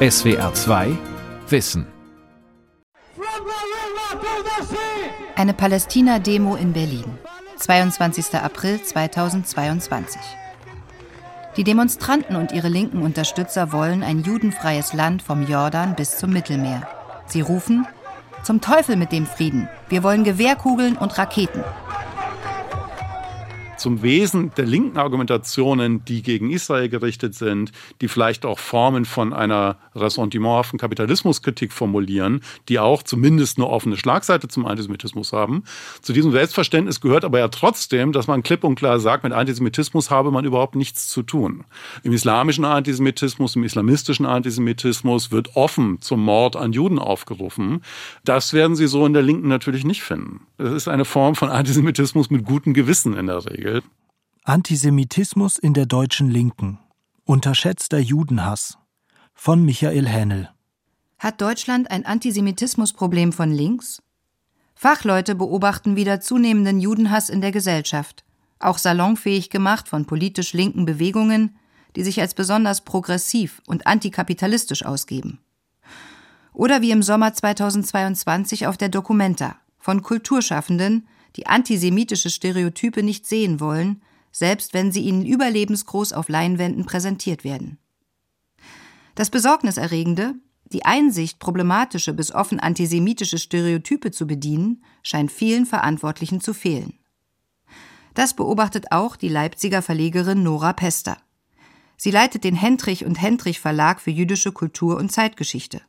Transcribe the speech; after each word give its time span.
SWR 0.00 0.54
2 0.54 0.96
Wissen. 1.48 1.84
Eine 5.34 5.54
Palästina-Demo 5.54 6.54
in 6.54 6.72
Berlin. 6.72 7.18
22. 7.56 8.36
April 8.36 8.80
2022. 8.80 10.20
Die 11.56 11.64
Demonstranten 11.64 12.36
und 12.36 12.52
ihre 12.52 12.68
linken 12.68 13.02
Unterstützer 13.02 13.72
wollen 13.72 14.04
ein 14.04 14.22
judenfreies 14.22 14.92
Land 14.92 15.20
vom 15.20 15.44
Jordan 15.44 15.96
bis 15.96 16.16
zum 16.16 16.30
Mittelmeer. 16.30 16.86
Sie 17.26 17.40
rufen, 17.40 17.84
zum 18.44 18.60
Teufel 18.60 18.94
mit 18.94 19.10
dem 19.10 19.26
Frieden. 19.26 19.68
Wir 19.88 20.04
wollen 20.04 20.22
Gewehrkugeln 20.22 20.96
und 20.96 21.18
Raketen 21.18 21.64
zum 23.78 24.02
Wesen 24.02 24.52
der 24.56 24.66
linken 24.66 24.98
Argumentationen, 24.98 26.04
die 26.04 26.22
gegen 26.22 26.50
Israel 26.50 26.88
gerichtet 26.88 27.34
sind, 27.34 27.72
die 28.00 28.08
vielleicht 28.08 28.44
auch 28.44 28.58
Formen 28.58 29.04
von 29.04 29.32
einer 29.32 29.76
ressentimenthaften 29.94 30.78
Kapitalismuskritik 30.78 31.72
formulieren, 31.72 32.40
die 32.68 32.78
auch 32.78 33.02
zumindest 33.02 33.58
eine 33.58 33.68
offene 33.68 33.96
Schlagseite 33.96 34.48
zum 34.48 34.66
Antisemitismus 34.66 35.32
haben. 35.32 35.64
Zu 36.02 36.12
diesem 36.12 36.32
Selbstverständnis 36.32 37.00
gehört 37.00 37.24
aber 37.24 37.38
ja 37.38 37.48
trotzdem, 37.48 38.12
dass 38.12 38.26
man 38.26 38.42
klipp 38.42 38.64
und 38.64 38.74
klar 38.74 38.98
sagt, 39.00 39.24
mit 39.24 39.32
Antisemitismus 39.32 40.10
habe 40.10 40.30
man 40.30 40.44
überhaupt 40.44 40.74
nichts 40.74 41.08
zu 41.08 41.22
tun. 41.22 41.64
Im 42.02 42.12
islamischen 42.12 42.64
Antisemitismus, 42.64 43.56
im 43.56 43.64
islamistischen 43.64 44.26
Antisemitismus 44.26 45.30
wird 45.30 45.56
offen 45.56 46.00
zum 46.00 46.22
Mord 46.22 46.56
an 46.56 46.72
Juden 46.72 46.98
aufgerufen. 46.98 47.82
Das 48.24 48.52
werden 48.52 48.76
Sie 48.76 48.88
so 48.88 49.06
in 49.06 49.12
der 49.12 49.22
Linken 49.22 49.48
natürlich 49.48 49.84
nicht 49.84 50.02
finden. 50.02 50.47
Das 50.58 50.72
ist 50.72 50.88
eine 50.88 51.04
Form 51.04 51.36
von 51.36 51.50
Antisemitismus 51.50 52.30
mit 52.30 52.44
gutem 52.44 52.74
Gewissen 52.74 53.16
in 53.16 53.28
der 53.28 53.46
Regel. 53.46 53.80
Antisemitismus 54.42 55.56
in 55.56 55.72
der 55.72 55.86
deutschen 55.86 56.28
Linken. 56.32 56.80
Unterschätzter 57.24 57.98
Judenhass. 58.00 58.76
Von 59.34 59.64
Michael 59.64 60.08
Hähnel. 60.08 60.50
Hat 61.20 61.40
Deutschland 61.40 61.92
ein 61.92 62.04
Antisemitismusproblem 62.04 63.32
von 63.32 63.52
links? 63.52 64.02
Fachleute 64.74 65.36
beobachten 65.36 65.94
wieder 65.94 66.20
zunehmenden 66.20 66.80
Judenhass 66.80 67.30
in 67.30 67.40
der 67.40 67.52
Gesellschaft, 67.52 68.24
auch 68.58 68.78
salonfähig 68.78 69.50
gemacht 69.50 69.88
von 69.88 70.06
politisch 70.06 70.54
linken 70.54 70.86
Bewegungen, 70.86 71.56
die 71.94 72.02
sich 72.02 72.20
als 72.20 72.34
besonders 72.34 72.80
progressiv 72.84 73.62
und 73.66 73.86
antikapitalistisch 73.86 74.84
ausgeben. 74.84 75.38
Oder 76.52 76.82
wie 76.82 76.90
im 76.90 77.04
Sommer 77.04 77.32
2022 77.32 78.66
auf 78.66 78.76
der 78.76 78.88
Documenta 78.88 79.56
von 79.78 80.02
Kulturschaffenden, 80.02 81.08
die 81.36 81.46
antisemitische 81.46 82.30
Stereotype 82.30 83.02
nicht 83.02 83.26
sehen 83.26 83.60
wollen, 83.60 84.02
selbst 84.32 84.74
wenn 84.74 84.92
sie 84.92 85.02
ihnen 85.02 85.24
überlebensgroß 85.24 86.12
auf 86.12 86.28
Leinwänden 86.28 86.84
präsentiert 86.84 87.44
werden. 87.44 87.78
Das 89.14 89.30
Besorgniserregende, 89.30 90.34
die 90.72 90.84
Einsicht, 90.84 91.38
problematische 91.38 92.12
bis 92.12 92.32
offen 92.32 92.60
antisemitische 92.60 93.38
Stereotype 93.38 94.10
zu 94.10 94.26
bedienen, 94.26 94.82
scheint 95.02 95.32
vielen 95.32 95.66
Verantwortlichen 95.66 96.40
zu 96.40 96.54
fehlen. 96.54 96.94
Das 98.14 98.34
beobachtet 98.34 98.92
auch 98.92 99.16
die 99.16 99.28
Leipziger 99.28 99.80
Verlegerin 99.80 100.42
Nora 100.42 100.72
Pester. 100.72 101.16
Sie 101.96 102.10
leitet 102.10 102.44
den 102.44 102.54
Hendrich 102.54 103.04
und 103.04 103.20
Hendrich 103.20 103.60
Verlag 103.60 104.00
für 104.00 104.10
jüdische 104.10 104.52
Kultur 104.52 104.96
und 104.96 105.10
Zeitgeschichte. 105.10 105.80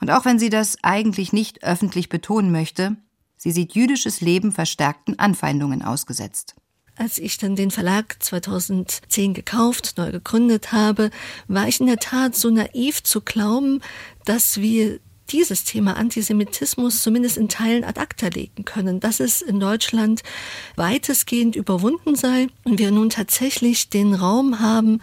Und 0.00 0.10
auch 0.10 0.24
wenn 0.24 0.38
sie 0.38 0.50
das 0.50 0.78
eigentlich 0.82 1.32
nicht 1.32 1.62
öffentlich 1.62 2.08
betonen 2.08 2.50
möchte, 2.52 2.96
Sie 3.42 3.52
sieht 3.52 3.74
jüdisches 3.74 4.20
Leben 4.20 4.52
verstärkten 4.52 5.18
Anfeindungen 5.18 5.80
ausgesetzt. 5.80 6.56
Als 6.94 7.16
ich 7.16 7.38
dann 7.38 7.56
den 7.56 7.70
Verlag 7.70 8.22
2010 8.22 9.32
gekauft, 9.32 9.94
neu 9.96 10.12
gegründet 10.12 10.72
habe, 10.72 11.10
war 11.48 11.66
ich 11.66 11.80
in 11.80 11.86
der 11.86 11.96
Tat 11.96 12.36
so 12.36 12.50
naiv 12.50 13.02
zu 13.02 13.22
glauben, 13.22 13.80
dass 14.26 14.60
wir 14.60 15.00
dieses 15.32 15.64
Thema 15.64 15.96
Antisemitismus 15.96 17.02
zumindest 17.02 17.36
in 17.36 17.48
Teilen 17.48 17.84
ad 17.84 18.00
acta 18.00 18.28
legen 18.28 18.64
können, 18.64 19.00
dass 19.00 19.20
es 19.20 19.42
in 19.42 19.60
Deutschland 19.60 20.22
weitestgehend 20.76 21.56
überwunden 21.56 22.16
sei 22.16 22.48
und 22.64 22.78
wir 22.78 22.90
nun 22.90 23.10
tatsächlich 23.10 23.88
den 23.88 24.14
Raum 24.14 24.60
haben, 24.60 25.00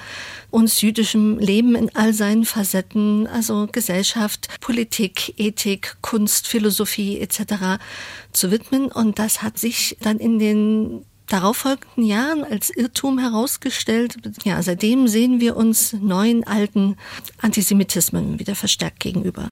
uns 0.51 0.81
jüdischem 0.81 1.39
Leben 1.39 1.75
in 1.75 1.95
all 1.95 2.13
seinen 2.13 2.45
Facetten, 2.45 3.27
also 3.27 3.67
Gesellschaft, 3.71 4.47
Politik, 4.61 5.33
Ethik, 5.37 5.97
Kunst, 6.01 6.47
Philosophie 6.47 7.19
etc. 7.19 7.79
zu 8.31 8.51
widmen. 8.51 8.91
Und 8.91 9.19
das 9.19 9.41
hat 9.41 9.57
sich 9.57 9.97
dann 10.01 10.19
in 10.19 10.39
den 10.39 11.05
darauffolgenden 11.27 12.05
Jahren 12.05 12.43
als 12.43 12.69
Irrtum 12.69 13.19
herausgestellt. 13.19 14.15
Ja, 14.43 14.61
seitdem 14.63 15.07
sehen 15.07 15.39
wir 15.39 15.57
uns 15.57 15.93
neuen 15.93 16.45
alten 16.45 16.95
Antisemitismen 17.41 18.39
wieder 18.39 18.55
verstärkt 18.55 18.99
gegenüber. 18.99 19.49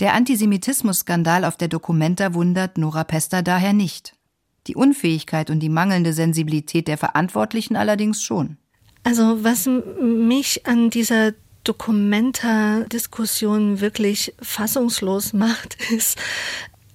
Der 0.00 0.14
Antisemitismus-Skandal 0.14 1.44
auf 1.44 1.56
der 1.56 1.68
Documenta 1.68 2.34
wundert 2.34 2.78
Nora 2.78 3.04
Pester 3.04 3.42
daher 3.42 3.72
nicht. 3.72 4.16
Die 4.66 4.74
Unfähigkeit 4.74 5.50
und 5.50 5.60
die 5.60 5.68
mangelnde 5.68 6.12
Sensibilität 6.12 6.88
der 6.88 6.98
Verantwortlichen 6.98 7.76
allerdings 7.76 8.20
schon. 8.22 8.56
Also 9.04 9.44
was 9.44 9.70
mich 10.00 10.66
an 10.66 10.90
dieser 10.90 11.32
Documenta-Diskussion 11.62 13.80
wirklich 13.80 14.34
fassungslos 14.40 15.32
macht, 15.32 15.76
ist, 15.90 16.18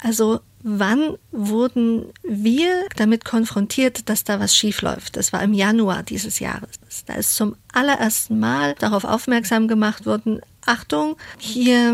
also 0.03 0.41
wann 0.61 1.15
wurden 1.31 2.11
wir 2.23 2.85
damit 2.97 3.23
konfrontiert, 3.23 4.09
dass 4.09 4.25
da 4.25 4.41
was 4.41 4.53
schiefläuft? 4.55 5.15
Das 5.15 5.31
war 5.31 5.43
im 5.43 5.53
Januar 5.53 6.03
dieses 6.03 6.39
Jahres. 6.39 6.71
Da 7.05 7.13
ist 7.13 7.35
zum 7.35 7.55
allerersten 7.71 8.39
Mal 8.39 8.75
darauf 8.75 9.05
aufmerksam 9.05 9.69
gemacht 9.69 10.05
worden, 10.05 10.41
Achtung, 10.69 11.17
hier 11.39 11.93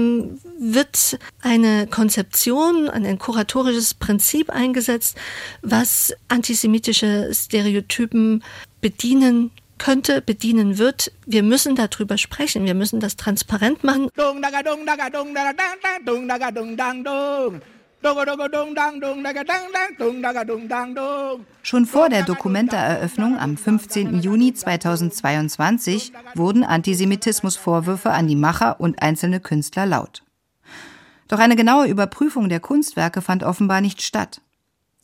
wird 0.59 1.17
eine 1.41 1.87
Konzeption, 1.87 2.89
ein 2.89 3.17
kuratorisches 3.17 3.93
Prinzip 3.93 4.49
eingesetzt, 4.49 5.17
was 5.61 6.13
antisemitische 6.27 7.31
Stereotypen 7.33 8.43
bedienen 8.81 9.51
könnte, 9.77 10.21
bedienen 10.21 10.77
wird. 10.77 11.13
Wir 11.25 11.41
müssen 11.41 11.75
darüber 11.75 12.17
sprechen, 12.17 12.65
wir 12.65 12.73
müssen 12.73 12.99
das 12.99 13.15
transparent 13.15 13.85
machen. 13.85 14.09
Schon 21.63 21.85
vor 21.85 22.09
der 22.09 22.23
Dokumenta-Eröffnung 22.23 23.39
am 23.39 23.57
15. 23.57 24.21
Juni 24.21 24.53
2022 24.53 26.13
wurden 26.35 26.63
Antisemitismusvorwürfe 26.63 28.11
an 28.11 28.27
die 28.27 28.35
Macher 28.35 28.79
und 28.79 29.01
einzelne 29.01 29.39
Künstler 29.39 29.85
laut. 29.85 30.23
Doch 31.27 31.39
eine 31.39 31.55
genaue 31.55 31.87
Überprüfung 31.87 32.49
der 32.49 32.59
Kunstwerke 32.59 33.21
fand 33.21 33.43
offenbar 33.43 33.81
nicht 33.81 34.01
statt. 34.01 34.41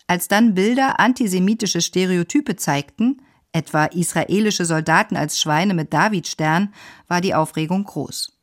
Als 0.06 0.28
dann 0.28 0.54
Bilder 0.54 1.00
antisemitische 1.00 1.82
Stereotype 1.82 2.56
zeigten, 2.56 3.22
etwa 3.52 3.86
israelische 3.86 4.66
Soldaten 4.66 5.16
als 5.16 5.40
Schweine 5.40 5.74
mit 5.74 5.94
Davidstern, 5.94 6.74
war 7.08 7.22
die 7.22 7.34
Aufregung 7.34 7.84
groß. 7.84 8.38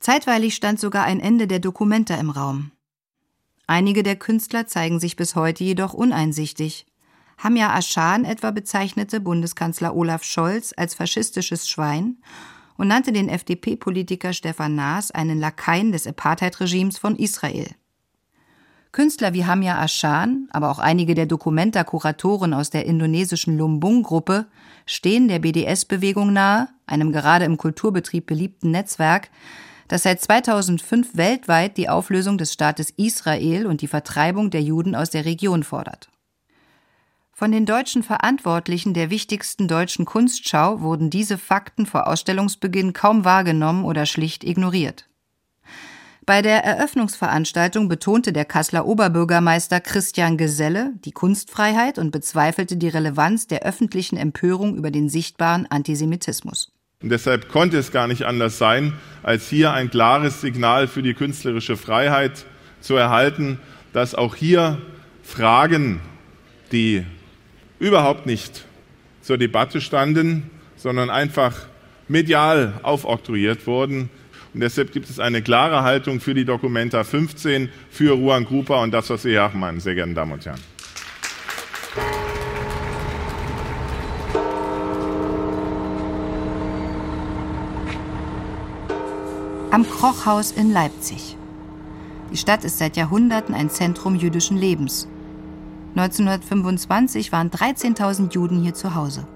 Zeitweilig 0.00 0.54
stand 0.54 0.78
sogar 0.78 1.04
ein 1.04 1.20
Ende 1.20 1.46
der 1.46 1.58
Dokumenta 1.58 2.16
im 2.16 2.30
Raum. 2.30 2.72
Einige 3.66 4.02
der 4.02 4.16
Künstler 4.16 4.66
zeigen 4.66 5.00
sich 5.00 5.16
bis 5.16 5.34
heute 5.34 5.64
jedoch 5.64 5.92
uneinsichtig. 5.92 6.86
Hamja 7.38 7.74
Aschan 7.74 8.24
etwa 8.24 8.50
bezeichnete 8.50 9.20
Bundeskanzler 9.20 9.94
Olaf 9.94 10.22
Scholz 10.22 10.72
als 10.76 10.94
faschistisches 10.94 11.68
Schwein 11.68 12.18
und 12.76 12.88
nannte 12.88 13.12
den 13.12 13.28
FDP-Politiker 13.28 14.32
Stefan 14.32 14.74
Naas 14.74 15.10
einen 15.10 15.40
Lakaien 15.40 15.92
des 15.92 16.06
Apartheid-Regimes 16.06 16.98
von 16.98 17.16
Israel. 17.16 17.68
Künstler 18.92 19.34
wie 19.34 19.44
Hamja 19.44 19.78
Aschan, 19.78 20.48
aber 20.52 20.70
auch 20.70 20.78
einige 20.78 21.14
der 21.14 21.26
Dokumenta-Kuratoren 21.26 22.54
aus 22.54 22.70
der 22.70 22.86
indonesischen 22.86 23.58
Lumbung-Gruppe 23.58 24.46
stehen 24.86 25.28
der 25.28 25.40
BDS-Bewegung 25.40 26.32
nahe, 26.32 26.68
einem 26.86 27.12
gerade 27.12 27.44
im 27.44 27.58
Kulturbetrieb 27.58 28.26
beliebten 28.26 28.70
Netzwerk, 28.70 29.28
das 29.88 30.02
seit 30.02 30.20
2005 30.20 31.16
weltweit 31.16 31.76
die 31.76 31.88
Auflösung 31.88 32.38
des 32.38 32.52
Staates 32.52 32.90
Israel 32.90 33.66
und 33.66 33.80
die 33.80 33.88
Vertreibung 33.88 34.50
der 34.50 34.62
Juden 34.62 34.94
aus 34.94 35.10
der 35.10 35.24
Region 35.24 35.62
fordert. 35.62 36.08
Von 37.32 37.52
den 37.52 37.66
deutschen 37.66 38.02
Verantwortlichen 38.02 38.94
der 38.94 39.10
wichtigsten 39.10 39.68
deutschen 39.68 40.06
Kunstschau 40.06 40.80
wurden 40.80 41.10
diese 41.10 41.36
Fakten 41.36 41.84
vor 41.84 42.06
Ausstellungsbeginn 42.06 42.94
kaum 42.94 43.26
wahrgenommen 43.26 43.84
oder 43.84 44.06
schlicht 44.06 44.42
ignoriert. 44.42 45.06
Bei 46.24 46.42
der 46.42 46.64
Eröffnungsveranstaltung 46.64 47.88
betonte 47.88 48.32
der 48.32 48.46
Kasseler 48.46 48.86
Oberbürgermeister 48.86 49.80
Christian 49.80 50.36
Geselle 50.36 50.94
die 51.04 51.12
Kunstfreiheit 51.12 51.98
und 51.98 52.10
bezweifelte 52.10 52.76
die 52.76 52.88
Relevanz 52.88 53.46
der 53.46 53.62
öffentlichen 53.62 54.16
Empörung 54.16 54.74
über 54.74 54.90
den 54.90 55.08
sichtbaren 55.08 55.70
Antisemitismus. 55.70 56.72
Und 57.02 57.10
deshalb 57.10 57.48
konnte 57.50 57.76
es 57.76 57.92
gar 57.92 58.08
nicht 58.08 58.22
anders 58.24 58.56
sein, 58.56 58.94
als 59.22 59.48
hier 59.50 59.72
ein 59.72 59.90
klares 59.90 60.40
Signal 60.40 60.88
für 60.88 61.02
die 61.02 61.12
künstlerische 61.12 61.76
Freiheit 61.76 62.46
zu 62.80 62.96
erhalten, 62.96 63.58
dass 63.92 64.14
auch 64.14 64.34
hier 64.34 64.78
Fragen, 65.22 66.00
die 66.72 67.04
überhaupt 67.78 68.24
nicht 68.24 68.64
zur 69.20 69.36
Debatte 69.36 69.80
standen, 69.80 70.50
sondern 70.76 71.10
einfach 71.10 71.66
medial 72.08 72.74
aufoktroyiert 72.82 73.66
wurden 73.66 74.08
Und 74.54 74.60
deshalb 74.60 74.90
gibt 74.90 75.10
es 75.10 75.20
eine 75.20 75.42
klare 75.42 75.82
Haltung 75.82 76.18
für 76.18 76.32
die 76.32 76.46
Dokumenta 76.46 77.04
15, 77.04 77.68
für 77.90 78.12
Ruan 78.12 78.46
Grupa 78.46 78.82
und 78.82 78.90
das, 78.90 79.10
was 79.10 79.20
Sie 79.20 79.30
hier 79.30 79.50
meinen, 79.52 79.80
sehr 79.80 79.94
geehrten 79.94 80.14
Damen 80.14 80.32
und 80.32 80.46
Herren. 80.46 80.75
Am 89.72 89.82
Krochhaus 89.82 90.52
in 90.52 90.72
Leipzig. 90.72 91.36
Die 92.30 92.36
Stadt 92.36 92.64
ist 92.64 92.78
seit 92.78 92.96
Jahrhunderten 92.96 93.52
ein 93.52 93.68
Zentrum 93.68 94.14
jüdischen 94.14 94.56
Lebens. 94.56 95.08
1925 95.96 97.32
waren 97.32 97.50
13.000 97.50 98.32
Juden 98.32 98.62
hier 98.62 98.74
zu 98.74 98.94
Hause. 98.94 99.26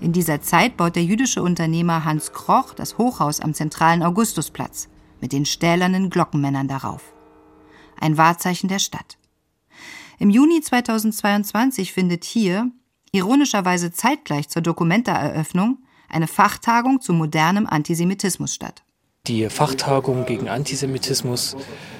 In 0.00 0.12
dieser 0.12 0.42
Zeit 0.42 0.76
baut 0.76 0.94
der 0.94 1.04
jüdische 1.04 1.42
Unternehmer 1.42 2.04
Hans 2.04 2.32
Kroch 2.32 2.74
das 2.74 2.98
Hochhaus 2.98 3.40
am 3.40 3.54
zentralen 3.54 4.02
Augustusplatz 4.02 4.88
mit 5.22 5.32
den 5.32 5.46
stählernen 5.46 6.10
Glockenmännern 6.10 6.68
darauf. 6.68 7.14
Ein 7.98 8.18
Wahrzeichen 8.18 8.68
der 8.68 8.78
Stadt. 8.78 9.16
Im 10.18 10.28
Juni 10.28 10.60
2022 10.60 11.94
findet 11.94 12.24
hier, 12.24 12.70
ironischerweise 13.10 13.90
zeitgleich 13.90 14.50
zur 14.50 14.60
Dokumenta-Eröffnung, 14.60 15.78
eine 16.10 16.26
Fachtagung 16.26 17.00
zu 17.00 17.14
modernem 17.14 17.66
Antisemitismus 17.66 18.54
statt. 18.54 18.84
Die 19.26 19.50
Fachtagung 19.50 20.24
gegen 20.24 20.48
Antisemitismus 20.48 21.54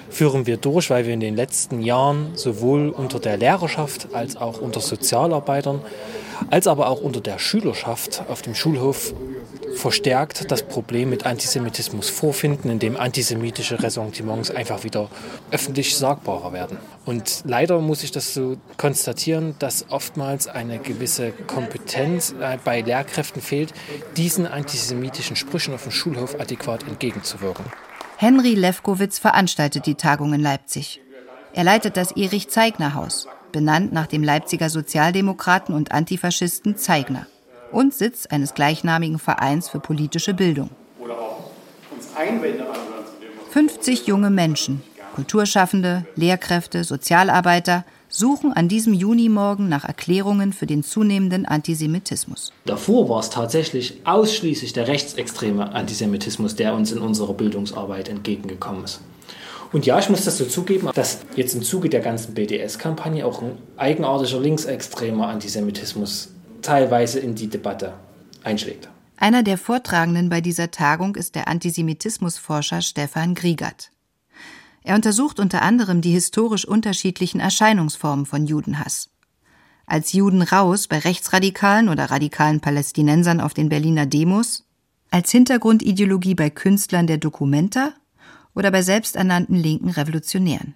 führen 0.08 0.46
wir 0.46 0.56
durch, 0.56 0.88
weil 0.88 1.06
wir 1.06 1.12
in 1.12 1.20
den 1.20 1.36
letzten 1.36 1.82
Jahren 1.82 2.30
sowohl 2.34 2.88
unter 2.88 3.20
der 3.20 3.36
Lehrerschaft 3.36 4.08
als 4.14 4.36
auch 4.36 4.60
unter 4.60 4.80
Sozialarbeitern 4.80 5.82
als 6.48 6.66
aber 6.66 6.88
auch 6.88 7.00
unter 7.00 7.20
der 7.20 7.38
Schülerschaft 7.38 8.24
auf 8.28 8.42
dem 8.42 8.54
Schulhof 8.54 9.12
verstärkt 9.74 10.50
das 10.50 10.62
Problem 10.62 11.10
mit 11.10 11.26
Antisemitismus 11.26 12.08
vorfinden, 12.08 12.70
indem 12.70 12.96
antisemitische 12.96 13.82
Ressentiments 13.82 14.50
einfach 14.50 14.84
wieder 14.84 15.08
öffentlich 15.50 15.96
sagbarer 15.96 16.52
werden. 16.52 16.78
Und 17.04 17.42
leider 17.44 17.80
muss 17.80 18.02
ich 18.02 18.10
das 18.10 18.34
so 18.34 18.56
konstatieren, 18.76 19.54
dass 19.58 19.86
oftmals 19.90 20.46
eine 20.46 20.78
gewisse 20.78 21.32
Kompetenz 21.32 22.34
äh, 22.40 22.58
bei 22.64 22.80
Lehrkräften 22.80 23.42
fehlt, 23.42 23.72
diesen 24.16 24.46
antisemitischen 24.46 25.36
Sprüchen 25.36 25.74
auf 25.74 25.84
dem 25.84 25.92
Schulhof 25.92 26.38
adäquat 26.38 26.86
entgegenzuwirken. 26.86 27.64
Henry 28.16 28.54
Lefkowitz 28.54 29.18
veranstaltet 29.18 29.86
die 29.86 29.94
Tagung 29.94 30.34
in 30.34 30.40
Leipzig. 30.40 31.00
Er 31.52 31.64
leitet 31.64 31.96
das 31.96 32.12
Erich-Zeigner-Haus, 32.12 33.26
benannt 33.50 33.92
nach 33.92 34.06
dem 34.06 34.22
Leipziger 34.22 34.70
Sozialdemokraten 34.70 35.74
und 35.74 35.90
Antifaschisten 35.90 36.76
Zeigner 36.76 37.26
und 37.72 37.94
Sitz 37.94 38.26
eines 38.26 38.54
gleichnamigen 38.54 39.18
Vereins 39.18 39.68
für 39.68 39.80
politische 39.80 40.34
Bildung. 40.34 40.70
50 43.50 44.06
junge 44.06 44.30
Menschen, 44.30 44.82
Kulturschaffende, 45.14 46.06
Lehrkräfte, 46.14 46.84
Sozialarbeiter 46.84 47.84
suchen 48.08 48.52
an 48.52 48.68
diesem 48.68 48.92
Junimorgen 48.92 49.68
nach 49.68 49.84
Erklärungen 49.84 50.52
für 50.52 50.66
den 50.66 50.82
zunehmenden 50.82 51.46
Antisemitismus. 51.46 52.52
Davor 52.64 53.08
war 53.08 53.20
es 53.20 53.30
tatsächlich 53.30 54.00
ausschließlich 54.04 54.72
der 54.72 54.88
rechtsextreme 54.88 55.72
Antisemitismus, 55.72 56.56
der 56.56 56.74
uns 56.74 56.92
in 56.92 56.98
unserer 56.98 57.34
Bildungsarbeit 57.34 58.08
entgegengekommen 58.08 58.84
ist. 58.84 59.00
Und 59.72 59.86
ja, 59.86 59.98
ich 60.00 60.08
muss 60.08 60.24
das 60.24 60.38
so 60.38 60.44
zugeben, 60.44 60.90
dass 60.94 61.20
jetzt 61.36 61.54
im 61.54 61.62
Zuge 61.62 61.88
der 61.88 62.00
ganzen 62.00 62.34
BDS-Kampagne 62.34 63.24
auch 63.24 63.40
ein 63.40 63.52
eigenartiger 63.76 64.40
linksextremer 64.40 65.28
Antisemitismus 65.28 66.30
teilweise 66.62 67.18
in 67.18 67.34
die 67.34 67.48
Debatte 67.48 67.94
einschlägt. 68.42 68.88
Einer 69.16 69.42
der 69.42 69.58
Vortragenden 69.58 70.30
bei 70.30 70.40
dieser 70.40 70.70
Tagung 70.70 71.14
ist 71.16 71.34
der 71.34 71.46
Antisemitismusforscher 71.46 72.80
Stefan 72.80 73.34
Griegert. 73.34 73.90
Er 74.82 74.94
untersucht 74.94 75.38
unter 75.38 75.62
anderem 75.62 76.00
die 76.00 76.12
historisch 76.12 76.64
unterschiedlichen 76.64 77.38
Erscheinungsformen 77.38 78.24
von 78.24 78.46
Judenhass. 78.46 79.10
Als 79.84 80.12
Juden 80.12 80.40
raus 80.40 80.88
bei 80.88 80.98
rechtsradikalen 80.98 81.88
oder 81.88 82.06
radikalen 82.10 82.60
Palästinensern 82.60 83.40
auf 83.40 83.52
den 83.52 83.68
Berliner 83.68 84.06
Demos, 84.06 84.64
als 85.10 85.30
Hintergrundideologie 85.32 86.34
bei 86.34 86.48
Künstlern 86.48 87.06
der 87.06 87.18
Dokumenta 87.18 87.92
oder 88.54 88.70
bei 88.70 88.82
selbsternannten 88.82 89.56
linken 89.56 89.90
Revolutionären. 89.90 90.74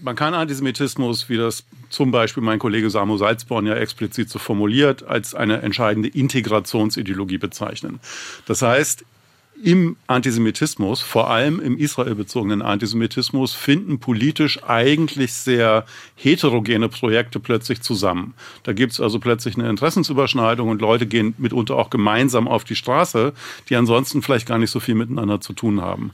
Man 0.00 0.14
kann 0.14 0.34
Antisemitismus, 0.34 1.28
wie 1.28 1.36
das 1.36 1.64
zum 1.90 2.10
Beispiel 2.10 2.42
mein 2.42 2.58
Kollege 2.58 2.88
Samu 2.88 3.16
Salzborn 3.16 3.66
ja 3.66 3.74
explizit 3.74 4.30
so 4.30 4.38
formuliert, 4.38 5.02
als 5.02 5.34
eine 5.34 5.62
entscheidende 5.62 6.08
Integrationsideologie 6.08 7.38
bezeichnen. 7.38 7.98
Das 8.46 8.62
heißt, 8.62 9.04
im 9.62 9.96
Antisemitismus, 10.06 11.00
vor 11.00 11.30
allem 11.30 11.58
im 11.58 11.76
israelbezogenen 11.76 12.62
Antisemitismus, 12.62 13.54
finden 13.54 13.98
politisch 13.98 14.62
eigentlich 14.62 15.32
sehr 15.32 15.84
heterogene 16.14 16.88
Projekte 16.88 17.40
plötzlich 17.40 17.80
zusammen. 17.80 18.34
Da 18.62 18.72
gibt 18.72 18.92
es 18.92 19.00
also 19.00 19.18
plötzlich 19.18 19.56
eine 19.56 19.68
Interessensüberschneidung 19.68 20.68
und 20.68 20.80
Leute 20.80 21.06
gehen 21.06 21.34
mitunter 21.38 21.74
auch 21.74 21.90
gemeinsam 21.90 22.46
auf 22.46 22.62
die 22.62 22.76
Straße, 22.76 23.32
die 23.68 23.74
ansonsten 23.74 24.22
vielleicht 24.22 24.46
gar 24.46 24.58
nicht 24.58 24.70
so 24.70 24.78
viel 24.78 24.94
miteinander 24.94 25.40
zu 25.40 25.52
tun 25.54 25.80
haben. 25.80 26.12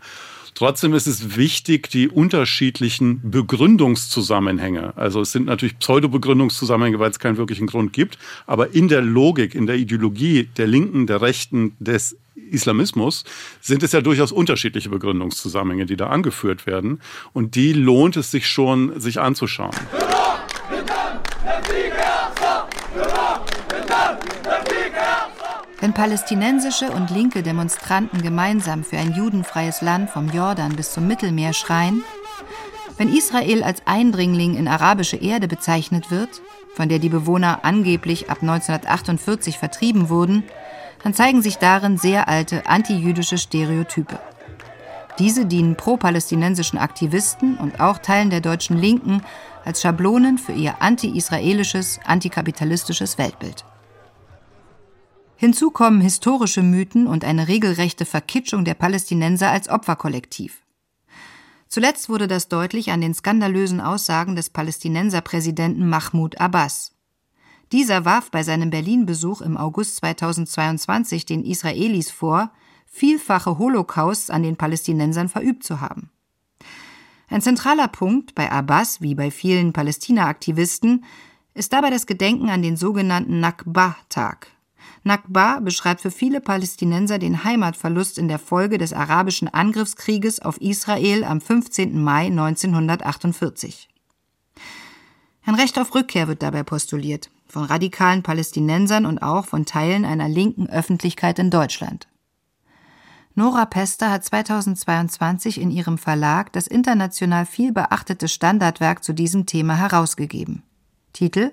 Trotzdem 0.55 0.95
ist 0.95 1.07
es 1.07 1.37
wichtig, 1.37 1.91
die 1.91 2.09
unterschiedlichen 2.09 3.21
Begründungszusammenhänge, 3.29 4.97
also 4.97 5.21
es 5.21 5.33
sind 5.33 5.47
natürlich 5.47 5.79
Pseudo-Begründungszusammenhänge, 5.79 6.99
weil 7.01 7.11
es 7.11 7.19
keinen 7.19 7.37
wirklichen 7.37 7.67
Grund 7.67 7.93
gibt, 7.93 8.19
aber 8.47 8.73
in 8.75 8.89
der 8.89 9.03
Logik, 9.03 9.55
in 9.55 9.67
der 9.67 9.77
Ideologie 9.77 10.49
der 10.57 10.69
Linken, 10.69 11.07
der 11.07 11.21
Rechten, 11.21 11.75
des 11.81 12.17
Islamismus 12.51 13.25
sind 13.61 13.83
es 13.83 13.93
ja 13.93 14.01
durchaus 14.01 14.33
unterschiedliche 14.33 14.91
Begründungszusammenhänge, 14.91 15.87
die 15.87 15.97
da 15.97 16.09
angeführt 16.09 16.67
werden. 16.67 17.01
Und 17.33 17.55
die 17.55 17.73
lohnt 17.73 18.17
es 18.17 18.31
sich 18.31 18.49
schon, 18.49 18.99
sich 19.01 19.21
anzuschauen. 19.21 19.75
Palästinensische 25.95 26.91
und 26.91 27.11
linke 27.11 27.43
Demonstranten 27.43 28.21
gemeinsam 28.21 28.83
für 28.85 28.99
ein 28.99 29.15
judenfreies 29.15 29.81
Land 29.81 30.11
vom 30.11 30.29
Jordan 30.29 30.75
bis 30.75 30.93
zum 30.93 31.07
Mittelmeer 31.07 31.53
schreien, 31.53 32.03
wenn 32.99 33.13
Israel 33.13 33.63
als 33.63 33.87
Eindringling 33.87 34.57
in 34.57 34.69
arabische 34.69 35.17
Erde 35.17 35.49
bezeichnet 35.49 36.11
wird, 36.11 36.43
von 36.75 36.89
der 36.89 36.99
die 36.99 37.09
Bewohner 37.09 37.65
angeblich 37.65 38.29
ab 38.31 38.39
1948 38.43 39.59
vertrieben 39.59 40.09
wurden, 40.09 40.45
dann 41.03 41.15
zeigen 41.15 41.43
sich 41.43 41.59
darin 41.59 41.97
sehr 41.97 42.29
alte 42.29 42.67
antijüdische 42.67 43.39
Stereotype. 43.39 44.19
Diese 45.19 45.47
dienen 45.47 45.77
pro-palästinensischen 45.77 46.79
Aktivisten 46.79 47.57
und 47.57 47.81
auch 47.81 47.99
Teilen 47.99 48.31
der 48.31 48.41
deutschen 48.41 48.77
Linken 48.77 49.23
als 49.65 49.81
Schablonen 49.81 50.39
für 50.39 50.53
ihr 50.53 50.83
anti-israelisches, 50.83 52.01
antikapitalistisches 52.05 53.17
Weltbild. 53.17 53.65
Hinzu 55.37 55.71
kommen 55.71 56.01
historische 56.01 56.63
Mythen 56.63 57.07
und 57.07 57.25
eine 57.25 57.49
regelrechte 57.49 58.05
Verkitschung 58.05 58.65
der 58.65 58.75
Palästinenser 58.75 59.51
als 59.51 59.69
Opferkollektiv. 59.69 60.63
Zuletzt 61.69 62.09
wurde 62.09 62.29
das 62.29 62.49
deutlich 62.49 62.93
an 62.93 63.01
den 63.01 63.15
skandalösen 63.15 63.81
Aussagen 63.81 64.37
des 64.37 64.51
Palästinenserpräsidenten 64.51 65.89
Mahmoud 65.89 66.41
Abbas. 66.41 66.93
Dieser 67.73 68.05
warf 68.05 68.31
bei 68.31 68.45
seinem 68.45 68.71
Berlin-Besuch 68.71 69.41
im 69.41 69.57
August 69.57 69.97
2022 69.97 71.27
den 71.27 71.45
Israelis 71.45 72.13
vor, 72.13 72.53
vielfache 72.87 73.59
Holocausts 73.59 74.31
an 74.31 74.45
den 74.45 74.57
Palästinensern 74.57 75.29
verübt 75.29 75.65
zu 75.65 75.81
haben. 75.81 76.11
Ein 77.29 77.43
zentraler 77.43 77.89
Punkt 77.89 78.37
bei 78.37 78.53
Abbas 78.53 79.01
wie 79.01 79.17
bei 79.17 79.33
vielen 79.33 79.73
Palästina-Aktivisten 79.73 81.05
ist 81.55 81.73
dabei 81.73 81.91
das 81.91 82.07
Gedenken 82.07 82.51
an 82.51 82.63
den 82.63 82.77
sogenannten 82.77 83.41
Nakba-Tag, 83.41 84.54
Nakba 85.07 85.61
beschreibt 85.61 86.01
für 86.01 86.11
viele 86.11 86.41
Palästinenser 86.41 87.19
den 87.19 87.45
Heimatverlust 87.45 88.17
in 88.17 88.27
der 88.27 88.39
Folge 88.39 88.79
des 88.79 88.95
arabischen 88.95 89.49
Angriffskrieges 89.49 90.41
auf 90.41 90.59
Israel 90.63 91.25
am 91.25 91.43
15. 91.43 92.03
Mai 92.03 92.27
1948. 92.27 93.91
Ein 95.45 95.55
Recht 95.57 95.79
auf 95.79 95.95
Rückkehr 95.95 96.27
wird 96.27 96.43
dabei 96.43 96.63
postuliert, 96.63 97.29
von 97.47 97.65
radikalen 97.65 98.23
Palästinensern 98.23 99.05
und 99.05 99.19
auch 99.19 99.45
von 99.45 99.67
Teilen 99.67 100.07
einer 100.07 100.29
linken 100.29 100.71
Öffentlichkeit 100.71 101.39
in 101.39 101.51
Deutschland. 101.51 102.09
Nora 103.35 103.67
Pester 103.67 104.11
hat 104.11 104.25
2022 104.25 105.61
in 105.61 105.71
ihrem 105.71 105.99
Verlag 105.99 106.51
das 106.55 106.67
international 106.67 107.45
viel 107.45 107.73
beachtete 107.73 108.29
Standardwerk 108.29 109.05
zu 109.05 109.13
diesem 109.13 109.45
Thema 109.45 109.75
herausgegeben. 109.75 110.63
Titel 111.13 111.53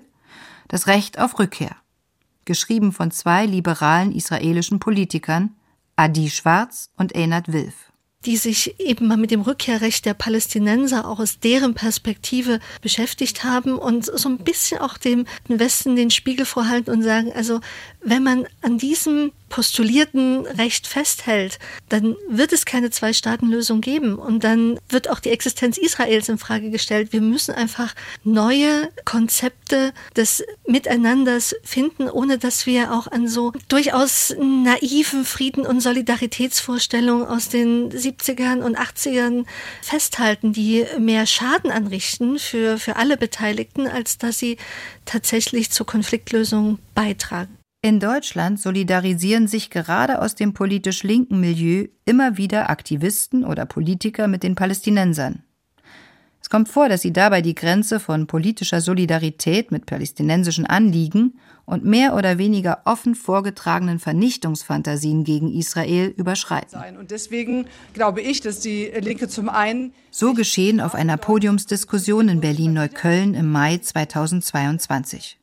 Das 0.68 0.86
Recht 0.86 1.18
auf 1.18 1.38
Rückkehr 1.38 1.76
geschrieben 2.44 2.92
von 2.92 3.10
zwei 3.10 3.46
liberalen 3.46 4.12
israelischen 4.12 4.78
Politikern, 4.78 5.54
Adi 5.96 6.30
Schwarz 6.30 6.90
und 6.96 7.14
Einat 7.14 7.52
Wilf. 7.52 7.74
Die 8.24 8.36
sich 8.36 8.78
eben 8.78 9.08
mal 9.08 9.16
mit 9.16 9.32
dem 9.32 9.40
Rückkehrrecht 9.40 10.06
der 10.06 10.14
Palästinenser 10.14 11.08
auch 11.08 11.18
aus 11.18 11.40
deren 11.40 11.74
Perspektive 11.74 12.60
beschäftigt 12.80 13.42
haben 13.42 13.76
und 13.76 14.04
so 14.04 14.28
ein 14.28 14.38
bisschen 14.38 14.78
auch 14.78 14.96
dem 14.96 15.26
Westen 15.48 15.96
den 15.96 16.10
Spiegel 16.10 16.46
vorhalten 16.46 16.90
und 16.90 17.02
sagen, 17.02 17.32
also 17.32 17.60
wenn 18.00 18.22
man 18.22 18.46
an 18.60 18.78
diesem 18.78 19.32
postulierten 19.52 20.46
Recht 20.46 20.86
festhält, 20.86 21.58
dann 21.90 22.16
wird 22.26 22.54
es 22.54 22.64
keine 22.64 22.90
Zwei-Staaten-Lösung 22.90 23.82
geben 23.82 24.14
und 24.16 24.44
dann 24.44 24.80
wird 24.88 25.10
auch 25.10 25.20
die 25.20 25.28
Existenz 25.28 25.76
Israels 25.76 26.30
in 26.30 26.38
Frage 26.38 26.70
gestellt. 26.70 27.12
Wir 27.12 27.20
müssen 27.20 27.54
einfach 27.54 27.94
neue 28.24 28.88
Konzepte 29.04 29.92
des 30.16 30.42
Miteinanders 30.66 31.54
finden, 31.62 32.08
ohne 32.08 32.38
dass 32.38 32.64
wir 32.64 32.94
auch 32.94 33.08
an 33.08 33.28
so 33.28 33.52
durchaus 33.68 34.34
naiven 34.40 35.26
Frieden- 35.26 35.66
und 35.66 35.82
Solidaritätsvorstellungen 35.82 37.26
aus 37.26 37.50
den 37.50 37.92
70ern 37.92 38.62
und 38.62 38.78
80ern 38.78 39.44
festhalten, 39.82 40.54
die 40.54 40.86
mehr 40.98 41.26
Schaden 41.26 41.70
anrichten 41.70 42.38
für, 42.38 42.78
für 42.78 42.96
alle 42.96 43.18
Beteiligten, 43.18 43.86
als 43.86 44.16
dass 44.16 44.38
sie 44.38 44.56
tatsächlich 45.04 45.70
zur 45.70 45.84
Konfliktlösung 45.84 46.78
beitragen. 46.94 47.61
In 47.84 47.98
Deutschland 47.98 48.60
solidarisieren 48.60 49.48
sich 49.48 49.68
gerade 49.68 50.22
aus 50.22 50.36
dem 50.36 50.54
politisch 50.54 51.02
linken 51.02 51.40
Milieu 51.40 51.88
immer 52.04 52.36
wieder 52.36 52.70
Aktivisten 52.70 53.44
oder 53.44 53.66
Politiker 53.66 54.28
mit 54.28 54.44
den 54.44 54.54
Palästinensern. 54.54 55.42
Es 56.40 56.48
kommt 56.48 56.68
vor, 56.68 56.88
dass 56.88 57.02
sie 57.02 57.12
dabei 57.12 57.42
die 57.42 57.56
Grenze 57.56 57.98
von 57.98 58.28
politischer 58.28 58.80
Solidarität 58.80 59.72
mit 59.72 59.86
palästinensischen 59.86 60.64
Anliegen 60.64 61.40
und 61.64 61.84
mehr 61.84 62.14
oder 62.14 62.38
weniger 62.38 62.82
offen 62.84 63.16
vorgetragenen 63.16 63.98
Vernichtungsfantasien 63.98 65.24
gegen 65.24 65.52
Israel 65.52 66.14
überschreiten. 66.16 66.80
Und 67.00 67.10
deswegen 67.10 67.66
glaube 67.94 68.20
ich, 68.20 68.40
dass 68.40 68.60
die 68.60 68.92
Linke 69.00 69.26
zum 69.26 69.48
einen 69.48 69.92
so 70.12 70.34
geschehen 70.34 70.80
auf 70.80 70.94
einer 70.94 71.16
Podiumsdiskussion 71.16 72.28
in 72.28 72.40
Berlin-Neukölln 72.40 73.34
im 73.34 73.50
Mai 73.50 73.78
2022. 73.78 75.41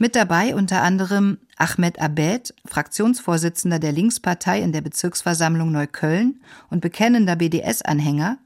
Mit 0.00 0.14
dabei 0.14 0.54
unter 0.54 0.82
anderem 0.82 1.38
Ahmed 1.56 2.00
Abed, 2.00 2.54
Fraktionsvorsitzender 2.64 3.80
der 3.80 3.90
Linkspartei 3.90 4.62
in 4.62 4.70
der 4.70 4.80
Bezirksversammlung 4.80 5.72
Neukölln 5.72 6.40
und 6.70 6.80
bekennender 6.80 7.34
BDS-Anhänger, 7.34 8.38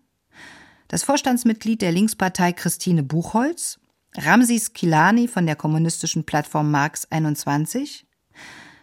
das 0.89 1.05
Vorstandsmitglied 1.05 1.83
der 1.83 1.93
Linkspartei 1.93 2.53
Christine 2.53 3.03
Buchholz, 3.03 3.79
Ramsis 4.17 4.73
Kilani 4.73 5.29
von 5.29 5.45
der 5.45 5.57
kommunistischen 5.57 6.25
Plattform 6.25 6.71
Marx 6.71 7.07
21, 7.11 8.07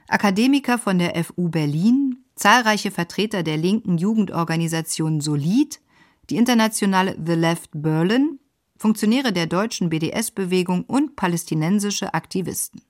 Akademiker 0.08 0.78
von 0.78 1.00
der 1.00 1.24
FU 1.24 1.50
Berlin, 1.50 2.24
zahlreiche 2.36 2.92
Vertreter 2.92 3.42
der 3.42 3.58
linken 3.58 3.98
Jugendorganisation 3.98 5.22
Solid, 5.22 5.80
die 6.30 6.38
internationale 6.38 7.18
The 7.24 7.34
Left 7.34 7.72
Berlin 7.74 8.40
Funktionäre 8.80 9.34
der 9.34 9.46
deutschen 9.46 9.90
BDS-Bewegung 9.90 10.86
und 10.86 11.18
palästinensische 11.18 12.14
Aktivisten. 12.14 12.82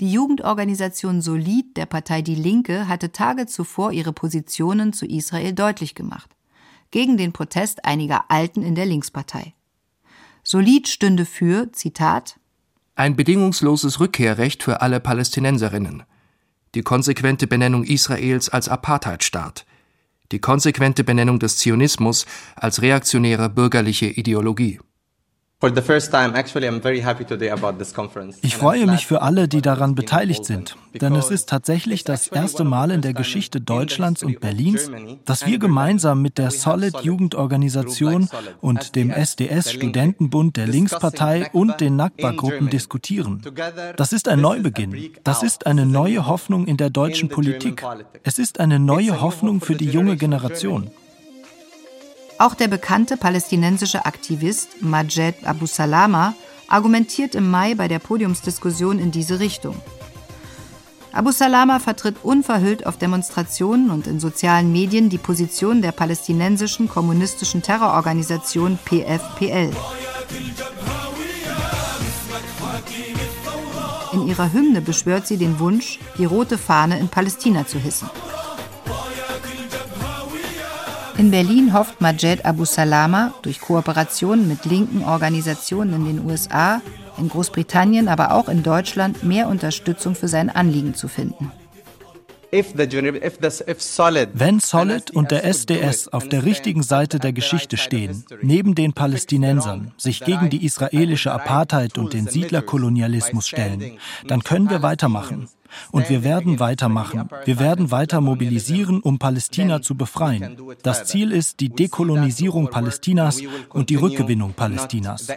Die 0.00 0.10
Jugendorganisation 0.10 1.22
Solid 1.22 1.76
der 1.76 1.86
Partei 1.86 2.22
Die 2.22 2.34
Linke 2.34 2.88
hatte 2.88 3.12
Tage 3.12 3.46
zuvor 3.46 3.92
ihre 3.92 4.12
Positionen 4.12 4.92
zu 4.92 5.06
Israel 5.06 5.52
deutlich 5.52 5.94
gemacht, 5.94 6.34
gegen 6.90 7.16
den 7.16 7.32
Protest 7.32 7.84
einiger 7.84 8.32
Alten 8.32 8.62
in 8.62 8.74
der 8.74 8.86
Linkspartei. 8.86 9.54
Solid 10.42 10.88
stünde 10.88 11.24
für, 11.24 11.70
Zitat, 11.72 12.40
ein 12.96 13.14
bedingungsloses 13.14 14.00
Rückkehrrecht 14.00 14.64
für 14.64 14.80
alle 14.80 14.98
Palästinenserinnen, 14.98 16.02
die 16.74 16.82
konsequente 16.82 17.46
Benennung 17.46 17.84
Israels 17.84 18.48
als 18.48 18.68
Apartheidstaat, 18.68 19.66
die 20.32 20.40
konsequente 20.40 21.04
Benennung 21.04 21.38
des 21.38 21.58
Zionismus 21.58 22.26
als 22.56 22.82
reaktionäre 22.82 23.48
bürgerliche 23.48 24.06
Ideologie. 24.06 24.80
Ich 25.60 25.72
freue 28.56 28.86
mich 28.86 29.06
für 29.06 29.22
alle, 29.22 29.48
die 29.48 29.60
daran 29.60 29.96
beteiligt 29.96 30.44
sind, 30.44 30.76
denn 30.94 31.16
es 31.16 31.32
ist 31.32 31.48
tatsächlich 31.48 32.04
das 32.04 32.28
erste 32.28 32.62
Mal 32.62 32.92
in 32.92 33.00
der 33.00 33.12
Geschichte 33.12 33.60
Deutschlands 33.60 34.22
und 34.22 34.38
Berlins, 34.38 34.88
dass 35.24 35.46
wir 35.46 35.58
gemeinsam 35.58 36.22
mit 36.22 36.38
der 36.38 36.52
Solid 36.52 37.00
Jugendorganisation 37.00 38.28
und 38.60 38.94
dem 38.94 39.10
SDS 39.10 39.72
Studentenbund 39.72 40.56
der 40.56 40.68
Linkspartei 40.68 41.50
und 41.52 41.80
den 41.80 41.96
Nakba-Gruppen 41.96 42.70
diskutieren. 42.70 43.42
Das 43.96 44.12
ist 44.12 44.28
ein 44.28 44.40
Neubeginn. 44.40 45.10
Das 45.24 45.42
ist 45.42 45.66
eine 45.66 45.86
neue 45.86 46.28
Hoffnung 46.28 46.68
in 46.68 46.76
der 46.76 46.90
deutschen 46.90 47.30
Politik. 47.30 47.84
Es 48.22 48.38
ist 48.38 48.60
eine 48.60 48.78
neue 48.78 49.20
Hoffnung 49.20 49.60
für 49.60 49.74
die 49.74 49.90
junge 49.90 50.16
Generation. 50.16 50.92
Auch 52.38 52.54
der 52.54 52.68
bekannte 52.68 53.16
palästinensische 53.16 54.06
Aktivist 54.06 54.80
Majed 54.80 55.34
Abu 55.44 55.66
Salama 55.66 56.34
argumentiert 56.68 57.34
im 57.34 57.50
Mai 57.50 57.74
bei 57.74 57.88
der 57.88 57.98
Podiumsdiskussion 57.98 59.00
in 59.00 59.10
diese 59.10 59.40
Richtung. 59.40 59.74
Abu 61.10 61.32
Salama 61.32 61.80
vertritt 61.80 62.16
unverhüllt 62.22 62.86
auf 62.86 62.96
Demonstrationen 62.96 63.90
und 63.90 64.06
in 64.06 64.20
sozialen 64.20 64.70
Medien 64.70 65.08
die 65.08 65.18
Position 65.18 65.82
der 65.82 65.90
palästinensischen 65.90 66.88
kommunistischen 66.88 67.60
Terrororganisation 67.60 68.78
PFPL. 68.84 69.72
In 74.12 74.28
ihrer 74.28 74.52
Hymne 74.52 74.80
beschwört 74.80 75.26
sie 75.26 75.38
den 75.38 75.58
Wunsch, 75.58 75.98
die 76.18 76.24
rote 76.24 76.56
Fahne 76.56 77.00
in 77.00 77.08
Palästina 77.08 77.66
zu 77.66 77.78
hissen. 77.78 78.08
In 81.18 81.32
Berlin 81.32 81.74
hofft 81.74 82.00
Majed 82.00 82.44
Abu 82.44 82.64
Salama 82.64 83.34
durch 83.42 83.60
Kooperationen 83.60 84.46
mit 84.46 84.64
linken 84.64 85.02
Organisationen 85.02 85.94
in 85.94 86.04
den 86.04 86.24
USA, 86.24 86.80
in 87.18 87.28
Großbritannien, 87.28 88.06
aber 88.06 88.30
auch 88.30 88.48
in 88.48 88.62
Deutschland 88.62 89.24
mehr 89.24 89.48
Unterstützung 89.48 90.14
für 90.14 90.28
sein 90.28 90.48
Anliegen 90.48 90.94
zu 90.94 91.08
finden. 91.08 91.50
Wenn 92.50 94.60
Solid 94.60 95.10
und 95.10 95.30
der 95.32 95.44
SDS 95.44 96.08
auf 96.08 96.28
der 96.28 96.44
richtigen 96.44 96.84
Seite 96.84 97.18
der 97.18 97.32
Geschichte 97.32 97.76
stehen, 97.76 98.24
neben 98.40 98.76
den 98.76 98.92
Palästinensern, 98.92 99.92
sich 99.98 100.24
gegen 100.24 100.48
die 100.48 100.64
israelische 100.64 101.32
Apartheid 101.32 101.98
und 101.98 102.14
den 102.14 102.28
Siedlerkolonialismus 102.28 103.48
stellen, 103.48 103.98
dann 104.28 104.44
können 104.44 104.70
wir 104.70 104.82
weitermachen. 104.82 105.48
Und 105.90 106.08
wir 106.08 106.24
werden 106.24 106.60
weitermachen. 106.60 107.28
Wir 107.44 107.58
werden 107.58 107.90
weiter 107.90 108.20
mobilisieren, 108.20 109.00
um 109.00 109.18
Palästina 109.18 109.82
zu 109.82 109.94
befreien. 109.94 110.56
Das 110.82 111.04
Ziel 111.04 111.32
ist 111.32 111.60
die 111.60 111.68
Dekolonisierung 111.68 112.70
Palästinas 112.70 113.40
und 113.70 113.90
die 113.90 113.96
Rückgewinnung 113.96 114.52
Palästinas. 114.52 115.28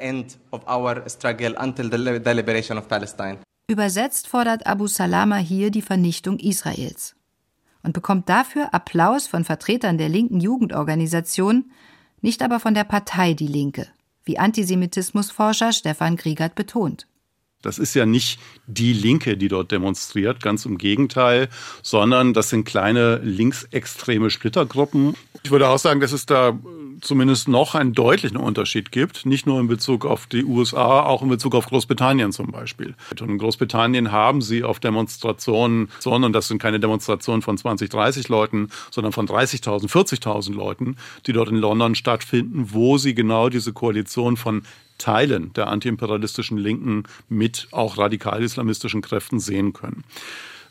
Übersetzt 3.67 4.27
fordert 4.27 4.67
Abu 4.67 4.87
Salama 4.87 5.37
hier 5.37 5.71
die 5.71 5.81
Vernichtung 5.81 6.39
Israels 6.39 7.15
und 7.83 7.93
bekommt 7.93 8.29
dafür 8.29 8.73
Applaus 8.73 9.27
von 9.27 9.43
Vertretern 9.43 9.97
der 9.97 10.09
linken 10.09 10.39
Jugendorganisation, 10.39 11.71
nicht 12.21 12.43
aber 12.43 12.59
von 12.59 12.73
der 12.73 12.83
Partei 12.83 13.33
Die 13.33 13.47
Linke, 13.47 13.87
wie 14.23 14.37
Antisemitismusforscher 14.37 15.71
Stefan 15.71 16.15
Griegert 16.15 16.55
betont. 16.55 17.07
Das 17.61 17.79
ist 17.79 17.93
ja 17.93 18.05
nicht 18.05 18.39
die 18.67 18.93
Linke, 18.93 19.37
die 19.37 19.47
dort 19.47 19.71
demonstriert, 19.71 20.41
ganz 20.41 20.65
im 20.65 20.77
Gegenteil, 20.77 21.49
sondern 21.81 22.33
das 22.33 22.49
sind 22.49 22.65
kleine 22.65 23.17
linksextreme 23.17 24.29
Splittergruppen. 24.29 25.15
Ich 25.43 25.51
würde 25.51 25.69
auch 25.69 25.79
sagen, 25.79 25.99
dass 25.99 26.11
es 26.11 26.25
da 26.25 26.57
zumindest 27.01 27.47
noch 27.47 27.75
einen 27.75 27.93
deutlichen 27.93 28.37
Unterschied 28.37 28.91
gibt, 28.91 29.25
nicht 29.25 29.45
nur 29.45 29.59
in 29.59 29.67
Bezug 29.67 30.05
auf 30.05 30.27
die 30.27 30.45
USA, 30.45 31.01
auch 31.01 31.21
in 31.21 31.29
Bezug 31.29 31.55
auf 31.55 31.65
Großbritannien 31.67 32.31
zum 32.31 32.51
Beispiel. 32.51 32.95
Und 33.11 33.21
in 33.21 33.37
Großbritannien 33.37 34.11
haben 34.11 34.41
sie 34.41 34.63
auf 34.63 34.79
Demonstrationen, 34.79 35.89
und 36.05 36.33
das 36.33 36.47
sind 36.47 36.61
keine 36.61 36.79
Demonstrationen 36.79 37.41
von 37.41 37.57
20, 37.57 37.89
30 37.89 38.29
Leuten, 38.29 38.69
sondern 38.89 39.13
von 39.13 39.27
30.000, 39.27 39.89
40.000 39.89 40.53
Leuten, 40.53 40.95
die 41.25 41.33
dort 41.33 41.49
in 41.49 41.57
London 41.57 41.95
stattfinden, 41.95 42.67
wo 42.71 42.97
sie 42.97 43.13
genau 43.13 43.49
diese 43.49 43.73
Koalition 43.73 44.37
von 44.37 44.63
Teilen 44.97 45.51
der 45.53 45.67
antiimperialistischen 45.67 46.57
Linken 46.57 47.03
mit 47.27 47.67
auch 47.71 47.97
radikal-islamistischen 47.97 49.01
Kräften 49.01 49.39
sehen 49.39 49.73
können. 49.73 50.03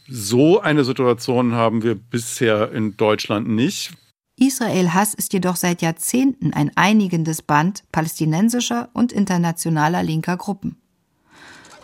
So 0.09 0.61
eine 0.61 0.85
Situation 0.85 1.55
haben 1.55 1.83
wir 1.83 1.95
bisher 1.95 2.73
in 2.73 2.97
Deutschland 2.97 3.49
nicht. 3.49 3.93
Israel-Hass 4.41 5.13
ist 5.13 5.35
jedoch 5.35 5.57
seit 5.57 5.83
Jahrzehnten 5.83 6.55
ein 6.55 6.73
einigendes 6.75 7.43
Band 7.43 7.85
palästinensischer 7.93 8.89
und 8.95 9.13
internationaler 9.13 10.03
linker 10.03 10.39
Gruppen. 10.39 10.81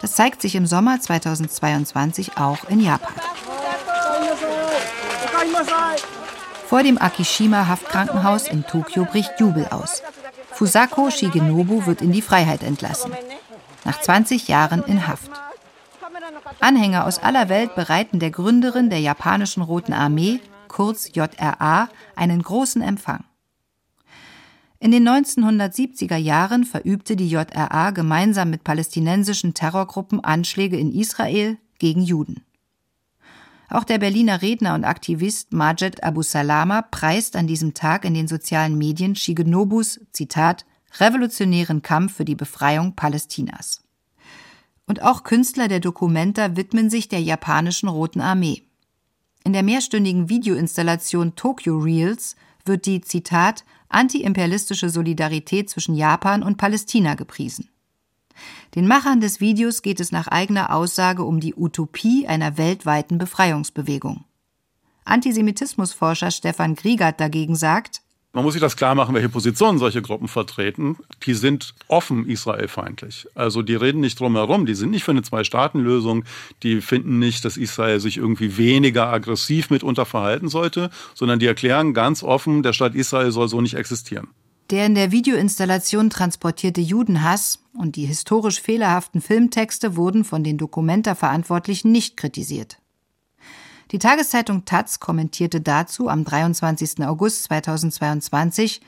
Das 0.01 0.15
zeigt 0.15 0.41
sich 0.41 0.55
im 0.55 0.67
Sommer 0.67 0.99
2022 0.99 2.39
auch 2.39 2.69
in 2.71 2.81
Japan. 2.81 3.13
Vor 6.67 6.83
dem 6.83 6.99
Akishima-Haftkrankenhaus 6.99 8.49
in 8.49 8.65
Tokio 8.65 9.05
bricht 9.05 9.39
Jubel 9.39 9.67
aus. 9.67 10.03
Fusako 10.53 11.11
Shigenobu 11.11 11.85
wird 11.85 12.01
in 12.01 12.13
die 12.13 12.23
Freiheit 12.23 12.63
entlassen. 12.63 13.13
Nach 13.85 14.01
20 14.01 14.49
Jahren 14.49 14.83
in 14.85 15.07
Haft. 15.07 15.31
Anhänger 16.61 17.05
aus 17.05 17.19
aller 17.19 17.51
Welt 17.51 17.75
bereiten 17.75 18.19
der 18.19 18.31
Gründerin 18.31 18.89
der 18.89 19.01
japanischen 19.01 19.63
Roten 19.63 19.93
Armee, 19.93 20.41
kurz 20.77 21.09
JRA, 21.15 21.89
einen 22.17 22.43
großen 22.43 22.83
Empfang. 22.83 23.25
In 24.79 24.91
den 24.91 25.09
1970er 25.09 26.19
Jahren 26.19 26.65
verübte 26.65 27.17
die 27.17 27.31
JRA 27.31 27.93
gemeinsam 27.93 28.51
mit 28.51 28.63
palästinensischen 28.63 29.55
Terrorgruppen 29.55 30.23
Anschläge 30.23 30.77
in 30.77 30.93
Israel 30.93 31.57
gegen 31.79 32.03
Juden. 32.03 32.45
Auch 33.71 33.85
der 33.85 33.97
Berliner 33.97 34.43
Redner 34.43 34.75
und 34.75 34.85
Aktivist 34.85 35.55
Majed 35.55 36.05
Abu 36.05 36.21
Salama 36.21 36.83
preist 36.83 37.37
an 37.37 37.47
diesem 37.47 37.73
Tag 37.73 38.05
in 38.05 38.13
den 38.13 38.29
sozialen 38.29 38.77
Medien 38.77 39.17
Shigenobus, 39.17 40.01
Zitat, 40.13 40.67
revolutionären 41.01 41.81
Kampf 41.81 42.17
für 42.17 42.27
die 42.27 42.37
Befreiung 42.37 42.95
Palästinas. 42.95 43.83
Und 44.87 45.01
auch 45.01 45.23
Künstler 45.23 45.69
der 45.69 45.81
Dokumenta 45.81 46.55
widmen 46.55 46.91
sich 46.91 47.09
der 47.09 47.23
japanischen 47.23 47.89
Roten 47.89 48.21
Armee. 48.21 48.67
In 49.47 49.53
der 49.53 49.63
mehrstündigen 49.63 50.29
Videoinstallation 50.29 51.37
Tokyo 51.37 51.79
Reels 51.79 52.35
wird 52.65 52.85
die, 52.85 53.01
Zitat, 53.01 53.65
antiimperialistische 53.89 54.91
Solidarität 54.91 55.71
zwischen 55.71 55.95
Japan 55.95 56.43
und 56.43 56.57
Palästina 56.57 57.15
gepriesen. 57.15 57.71
Den 58.75 58.89
Machern 58.89 59.21
des 59.21 59.39
Videos 59.39 59.83
geht 59.83 60.01
es 60.01 60.11
nach 60.11 60.27
eigener 60.27 60.75
Aussage 60.75 61.23
um 61.23 61.39
die 61.39 61.55
Utopie 61.55 62.27
einer 62.27 62.59
weltweiten 62.59 63.19
Befreiungsbewegung. 63.19 64.25
Antisemitismusforscher 65.05 66.33
Stefan 66.33 66.75
Griegert 66.75 67.21
dagegen 67.21 67.55
sagt, 67.55 68.03
man 68.37 68.45
muss 68.45 68.53
sich 68.53 68.61
das 68.61 68.77
klar 68.77 68.95
machen, 68.95 69.15
welche 69.15 69.31
Positionen 69.31 69.79
solche 69.79 70.03
Gruppen 70.03 70.29
vertreten. 70.29 70.99
Die 71.25 71.33
sind 71.33 71.73
offen 71.89 72.29
israelfeindlich. 72.29 73.27
Also 73.35 73.63
die 73.63 73.75
reden 73.75 74.03
nicht 74.03 74.21
drum 74.21 74.37
herum. 74.37 74.67
Die 74.67 74.75
sind 74.75 74.91
nicht 74.91 75.05
für 75.05 75.13
eine 75.13 75.23
Zwei-Staaten-Lösung. 75.23 76.23
Die 76.63 76.83
finden 76.83 77.19
nicht, 77.19 77.47
dass 77.47 77.57
Israel 77.57 77.99
sich 77.99 78.19
irgendwie 78.19 78.59
weniger 78.59 79.11
aggressiv 79.11 79.71
mitunter 79.71 80.05
verhalten 80.05 80.51
sollte, 80.51 80.91
sondern 81.15 81.39
die 81.39 81.47
erklären 81.47 81.95
ganz 81.95 82.23
offen, 82.23 82.63
der 82.63 82.75
Staat 82.75 82.95
Israel 82.95 83.31
soll 83.31 83.49
so 83.49 83.63
nicht 83.63 83.73
existieren. 83.73 84.29
Der 84.69 84.85
in 84.85 84.95
der 84.95 85.13
Videoinstallation 85.13 86.11
transportierte 86.11 86.83
Judenhass 86.83 87.61
und 87.73 87.97
die 87.97 88.05
historisch 88.05 88.61
fehlerhaften 88.61 89.23
Filmtexte 89.23 89.97
wurden 89.97 90.25
von 90.25 90.45
den 90.45 90.59
Dokumenta-Verantwortlichen 90.59 91.91
nicht 91.91 92.19
kritisiert. 92.19 92.77
Die 93.93 94.01
Tageszeitung 94.01 94.65
Taz 94.65 94.99
kommentierte 94.99 95.61
dazu 95.61 96.09
am 96.09 96.25
23. 96.25 97.07
August 97.07 97.45
2022, 97.45 98.81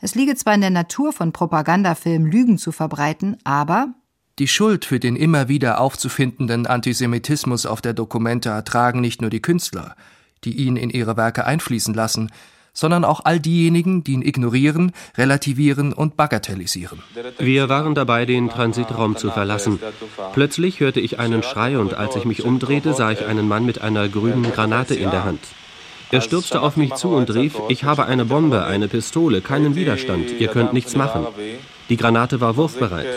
es 0.00 0.14
liege 0.14 0.36
zwar 0.36 0.54
in 0.54 0.60
der 0.60 0.70
Natur 0.70 1.12
von 1.12 1.32
Propagandafilmen 1.32 2.30
Lügen 2.30 2.56
zu 2.56 2.70
verbreiten, 2.70 3.36
aber 3.42 3.94
die 4.38 4.46
Schuld 4.46 4.84
für 4.84 5.00
den 5.00 5.16
immer 5.16 5.48
wieder 5.48 5.80
aufzufindenden 5.80 6.68
Antisemitismus 6.68 7.66
auf 7.66 7.80
der 7.80 7.94
Dokumenta 7.94 8.62
tragen 8.62 9.00
nicht 9.00 9.20
nur 9.20 9.30
die 9.30 9.42
Künstler, 9.42 9.96
die 10.44 10.56
ihn 10.56 10.76
in 10.76 10.90
ihre 10.90 11.16
Werke 11.16 11.44
einfließen 11.44 11.92
lassen, 11.92 12.30
sondern 12.78 13.04
auch 13.04 13.22
all 13.24 13.40
diejenigen, 13.40 14.04
die 14.04 14.12
ihn 14.12 14.22
ignorieren, 14.22 14.92
relativieren 15.16 15.92
und 15.92 16.16
bagatellisieren. 16.16 17.00
Wir 17.40 17.68
waren 17.68 17.96
dabei, 17.96 18.24
den 18.24 18.50
Transitraum 18.50 19.16
zu 19.16 19.32
verlassen. 19.32 19.80
Plötzlich 20.32 20.78
hörte 20.78 21.00
ich 21.00 21.18
einen 21.18 21.42
Schrei 21.42 21.76
und 21.76 21.94
als 21.94 22.14
ich 22.14 22.24
mich 22.24 22.44
umdrehte, 22.44 22.94
sah 22.94 23.10
ich 23.10 23.26
einen 23.26 23.48
Mann 23.48 23.66
mit 23.66 23.80
einer 23.80 24.08
grünen 24.08 24.44
Granate 24.52 24.94
in 24.94 25.10
der 25.10 25.24
Hand. 25.24 25.40
Er 26.12 26.20
stürzte 26.20 26.62
auf 26.62 26.76
mich 26.76 26.94
zu 26.94 27.08
und 27.08 27.34
rief, 27.34 27.56
ich 27.68 27.82
habe 27.82 28.06
eine 28.06 28.24
Bombe, 28.24 28.64
eine 28.64 28.86
Pistole, 28.86 29.40
keinen 29.40 29.74
Widerstand, 29.74 30.30
ihr 30.38 30.46
könnt 30.46 30.72
nichts 30.72 30.94
machen. 30.94 31.26
Die 31.88 31.96
Granate 31.96 32.40
war 32.40 32.56
wurfbereit. 32.56 33.08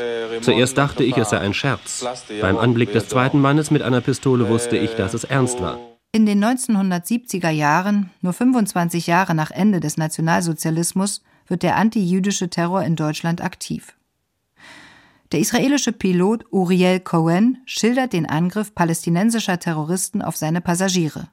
Zuerst 0.41 0.75
dachte 0.75 1.03
ich, 1.03 1.15
es 1.17 1.29
sei 1.29 1.37
ein 1.37 1.53
Scherz. 1.53 2.03
Beim 2.41 2.57
Anblick 2.57 2.93
des 2.93 3.09
zweiten 3.09 3.39
Mannes 3.39 3.69
mit 3.69 3.83
einer 3.83 4.01
Pistole 4.01 4.49
wusste 4.49 4.77
ich, 4.77 4.95
dass 4.95 5.13
es 5.13 5.23
ernst 5.23 5.61
war. 5.61 5.77
In 6.13 6.25
den 6.25 6.43
1970er 6.43 7.51
Jahren, 7.51 8.09
nur 8.19 8.33
25 8.33 9.07
Jahre 9.07 9.33
nach 9.33 9.49
Ende 9.49 9.79
des 9.79 9.95
Nationalsozialismus, 9.95 11.23
wird 11.47 11.63
der 11.63 11.77
antijüdische 11.77 12.49
Terror 12.49 12.83
in 12.83 12.97
Deutschland 12.97 13.41
aktiv. 13.41 13.95
Der 15.31 15.39
israelische 15.39 15.93
Pilot 15.93 16.43
Uriel 16.51 16.99
Cohen 16.99 17.59
schildert 17.65 18.11
den 18.11 18.25
Angriff 18.25 18.75
palästinensischer 18.75 19.57
Terroristen 19.57 20.21
auf 20.21 20.35
seine 20.35 20.59
Passagiere. 20.59 21.29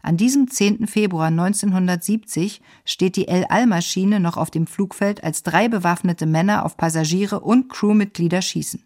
An 0.00 0.16
diesem 0.16 0.48
10. 0.48 0.86
Februar 0.86 1.26
1970 1.26 2.62
steht 2.86 3.16
die 3.16 3.28
El 3.28 3.44
Al-Maschine 3.44 4.20
noch 4.20 4.38
auf 4.38 4.50
dem 4.50 4.66
Flugfeld, 4.66 5.22
als 5.22 5.42
drei 5.42 5.68
bewaffnete 5.68 6.24
Männer 6.24 6.64
auf 6.64 6.78
Passagiere 6.78 7.40
und 7.40 7.68
Crewmitglieder 7.68 8.40
schießen. 8.40 8.82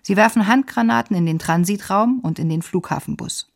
Sie 0.00 0.16
werfen 0.16 0.46
Handgranaten 0.46 1.14
in 1.14 1.26
den 1.26 1.38
Transitraum 1.38 2.20
und 2.20 2.38
in 2.38 2.48
den 2.48 2.62
Flughafenbus. 2.62 3.53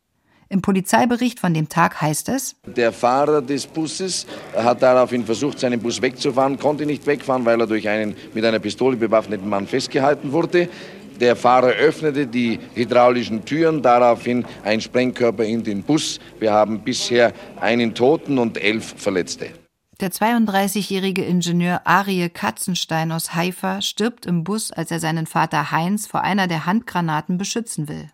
Im 0.51 0.63
Polizeibericht 0.63 1.41
von 1.41 1.53
dem 1.53 1.69
Tag 1.69 2.01
heißt 2.01 2.31
es, 2.31 2.57
der 2.65 2.93
Fahrer 2.93 3.43
des 3.43 3.67
Busses 3.67 4.27
hat 4.57 4.81
daraufhin 4.81 5.27
versucht, 5.27 5.59
seinen 5.59 5.79
Bus 5.81 6.01
wegzufahren, 6.01 6.59
konnte 6.59 6.87
nicht 6.87 7.07
wegfahren, 7.07 7.45
weil 7.45 7.61
er 7.61 7.67
durch 7.67 7.87
einen 7.87 8.17
mit 8.33 8.45
einer 8.45 8.59
Pistole 8.59 8.97
bewaffneten 8.97 9.47
Mann 9.47 9.67
festgehalten 9.67 10.33
wurde. 10.33 10.69
Der 11.21 11.37
Fahrer 11.37 11.73
öffnete 11.73 12.27
die 12.27 12.59
hydraulischen 12.75 13.45
Türen, 13.45 13.83
daraufhin 13.83 14.47
ein 14.65 14.81
Sprengkörper 14.81 15.45
in 15.45 15.65
den 15.65 15.83
Bus. 15.83 16.19
Wir 16.39 16.53
haben 16.53 16.81
bisher 16.81 17.35
einen 17.61 17.95
Toten 17.95 18.39
und 18.39 18.57
elf 18.57 18.95
Verletzte. 18.97 19.49
Der 20.01 20.13
32-jährige 20.13 21.25
Ingenieur 21.25 21.83
Arie 21.85 22.29
Katzenstein 22.29 23.11
aus 23.11 23.35
Haifa 23.35 23.83
stirbt 23.83 24.27
im 24.27 24.45
Bus, 24.45 24.71
als 24.71 24.93
er 24.93 25.01
seinen 25.01 25.27
Vater 25.27 25.73
Heinz 25.73 26.07
vor 26.07 26.23
einer 26.23 26.47
der 26.47 26.67
Handgranaten 26.67 27.37
beschützen 27.37 27.89
will. 27.89 28.09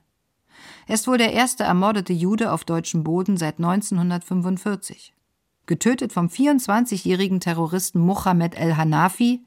Er 0.87 0.95
ist 0.95 1.07
wohl 1.07 1.19
der 1.19 1.33
erste 1.33 1.65
ermordete 1.65 2.13
Jude 2.13 2.53
auf 2.53 2.65
deutschem 2.65 3.05
Boden 3.05 3.37
seit 3.37 3.59
1945. 3.59 5.15
Getötet 5.67 6.13
vom 6.13 6.27
24-jährigen 6.27 7.41
Terroristen 7.41 8.01
Mohammed 8.01 8.55
el-Hanafi, 8.59 9.45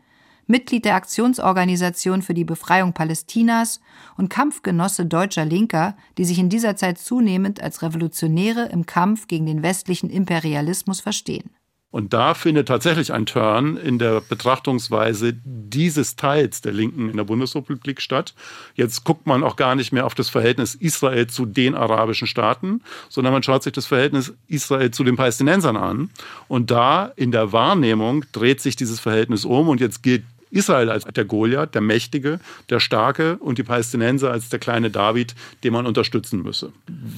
Mitglied 0.48 0.86
der 0.86 0.96
Aktionsorganisation 0.96 2.22
für 2.22 2.34
die 2.34 2.46
Befreiung 2.46 2.94
Palästinas 2.94 3.82
und 4.16 4.30
Kampfgenosse 4.30 5.06
deutscher 5.06 5.46
Linker, 5.46 5.96
die 6.18 6.26
sich 6.26 6.40
in 6.40 6.50
dieser 6.50 6.76
Zeit 6.76 6.98
zunehmend 6.98 7.62
als 7.62 7.82
Revolutionäre 7.82 8.66
im 8.70 8.86
Kampf 8.86 9.28
gegen 9.28 9.46
den 9.46 9.62
westlichen 9.62 10.10
Imperialismus 10.10 11.02
verstehen. 11.02 11.52
Und 11.90 12.12
da 12.12 12.34
findet 12.34 12.68
tatsächlich 12.68 13.14
ein 13.14 13.26
Turn 13.26 13.78
in 13.78 13.98
der 13.98 14.20
Betrachtungsweise 14.20 15.34
dieses 15.46 16.18
Teils 16.18 16.60
der 16.62 16.74
Linken 16.74 17.10
in 17.10 17.16
der 17.16 17.24
Bundesrepublik 17.24 18.02
statt. 18.02 18.34
Jetzt 18.76 19.06
guckt 19.06 19.26
man 19.26 19.42
auch 19.44 19.56
gar 19.56 19.74
nicht 19.74 19.94
mehr 19.94 20.06
auf 20.06 20.14
das 20.14 20.30
Verhältnis 20.30 20.76
Israel 20.76 21.28
zu 21.28 21.46
den 21.46 21.76
arabischen 21.76 22.28
Staaten, 22.28 22.82
sondern 23.08 23.32
man 23.32 23.42
schaut 23.42 23.64
sich 23.64 23.72
das 23.72 23.86
Verhältnis 23.86 24.34
Israel 24.48 24.92
zu 24.92 25.06
den 25.06 25.16
Palästinensern 25.16 25.78
an. 25.78 26.10
Und 26.50 26.72
da 26.72 27.14
in 27.16 27.32
der 27.32 27.54
Wahrnehmung 27.54 28.26
dreht 28.34 28.60
sich 28.60 28.76
dieses 28.76 29.00
Verhältnis 29.00 29.46
um 29.46 29.70
und 29.70 29.80
jetzt 29.80 30.04
gilt 30.04 30.24
Israel 30.52 30.90
als 30.90 31.04
der 31.04 31.26
Goliath, 31.26 31.76
der 31.76 31.82
Mächtige, 31.82 32.40
der 32.70 32.80
Starke 32.80 33.38
und 33.38 33.58
die 33.58 33.64
Palästinenser 33.64 34.32
als 34.32 34.50
der 34.50 34.60
kleine 34.60 34.90
David, 34.90 35.36
den 35.64 35.74
man 35.74 35.86
unterstützen 35.86 36.42
müsse. 36.42 36.72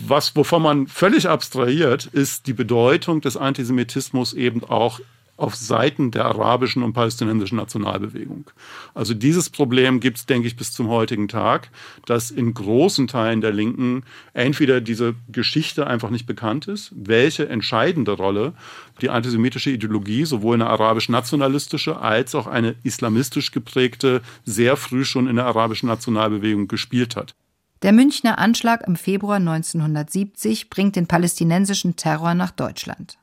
Was, 0.08 0.36
wovon 0.36 0.62
man 0.62 0.88
völlig 0.88 1.28
abstrahiert, 1.30 2.06
ist 2.06 2.48
die 2.48 2.54
Bedeutung 2.54 3.22
des 3.22 3.38
Antisemitismus 3.38 4.34
eben 4.34 4.64
auch 4.64 5.00
auf 5.40 5.56
Seiten 5.56 6.12
der 6.12 6.26
arabischen 6.26 6.84
und 6.84 6.94
palästinensischen 6.94 7.58
Nationalbewegung. 7.58 8.50
Also 8.94 9.14
dieses 9.14 9.50
Problem 9.50 10.00
gibt 10.00 10.18
es, 10.18 10.26
denke 10.26 10.48
ich, 10.48 10.56
bis 10.56 10.72
zum 10.74 10.90
heutigen 10.90 11.28
Tag, 11.28 11.70
dass 12.06 12.32
in 12.32 12.54
großen 12.54 13.08
Teilen 13.08 13.42
der 13.42 13.52
Linken 13.52 14.04
entweder 14.34 14.82
diese 14.82 15.16
Geschichte 15.32 15.88
einfach 15.88 16.10
nicht 16.10 16.26
bekannt 16.26 16.68
ist, 16.68 16.92
welche 16.96 17.48
entscheidende 17.48 18.12
Rolle 18.12 18.54
die 19.02 19.10
antisemitische 19.10 19.72
Ideologie 19.72 20.26
sowohl 20.26 20.56
eine 20.56 20.68
arabisch-nationalistische 20.68 22.00
als 22.00 22.36
auch 22.36 22.48
eine 22.48 22.76
islamistisch 22.84 23.52
geprägte 23.52 24.22
sehr 24.46 24.76
früh 24.76 25.06
schon 25.06 25.28
in 25.28 25.38
der 25.38 25.46
arabischen 25.46 25.88
Nationalbewegung 25.88 26.68
gespielt 26.68 27.16
hat. 27.16 27.34
Der 27.82 27.94
Münchner 27.94 28.40
Anschlag 28.40 28.86
im 28.86 28.98
Februar 28.98 29.38
1970 29.38 30.70
bringt 30.70 30.98
den 30.98 31.08
palästinensischen 31.08 31.96
Terror 31.96 32.34
nach 32.34 32.52
Deutschland. 32.52 33.18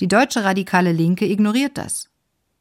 Die 0.00 0.08
deutsche 0.08 0.44
radikale 0.44 0.92
Linke 0.92 1.26
ignoriert 1.26 1.76
das. 1.78 2.08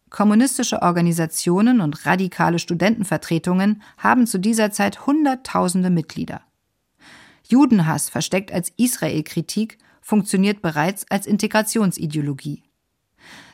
Kommunistische 0.09 0.81
Organisationen 0.81 1.79
und 1.79 2.05
radikale 2.05 2.59
Studentenvertretungen 2.59 3.81
haben 3.97 4.27
zu 4.27 4.39
dieser 4.39 4.71
Zeit 4.71 5.07
Hunderttausende 5.07 5.89
Mitglieder. 5.89 6.41
Judenhass 7.47 8.09
versteckt 8.09 8.51
als 8.51 8.73
Israel-Kritik 8.75 9.77
funktioniert 10.01 10.61
bereits 10.61 11.05
als 11.09 11.25
Integrationsideologie. 11.25 12.63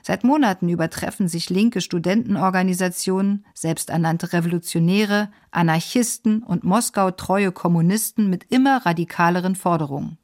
Seit 0.02 0.24
Monaten 0.24 0.70
übertreffen 0.70 1.28
sich 1.28 1.50
linke 1.50 1.82
Studentenorganisationen, 1.82 3.46
selbsternannte 3.54 4.34
Revolutionäre, 4.34 5.30
Anarchisten 5.52 6.42
und 6.42 6.64
Moskau 6.64 7.12
treue 7.12 7.52
Kommunisten 7.52 8.30
mit 8.30 8.46
immer 8.50 8.86
radikaleren 8.86 9.56
Forderungen. 9.56 10.18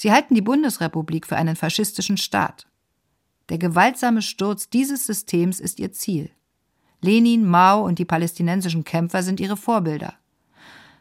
Sie 0.00 0.12
halten 0.12 0.36
die 0.36 0.42
Bundesrepublik 0.42 1.26
für 1.26 1.36
einen 1.36 1.56
faschistischen 1.56 2.16
Staat. 2.16 2.68
Der 3.48 3.58
gewaltsame 3.58 4.22
Sturz 4.22 4.70
dieses 4.70 5.06
Systems 5.06 5.58
ist 5.58 5.80
ihr 5.80 5.92
Ziel. 5.92 6.30
Lenin, 7.00 7.44
Mao 7.44 7.84
und 7.84 7.98
die 7.98 8.04
palästinensischen 8.04 8.84
Kämpfer 8.84 9.24
sind 9.24 9.40
ihre 9.40 9.56
Vorbilder. 9.56 10.14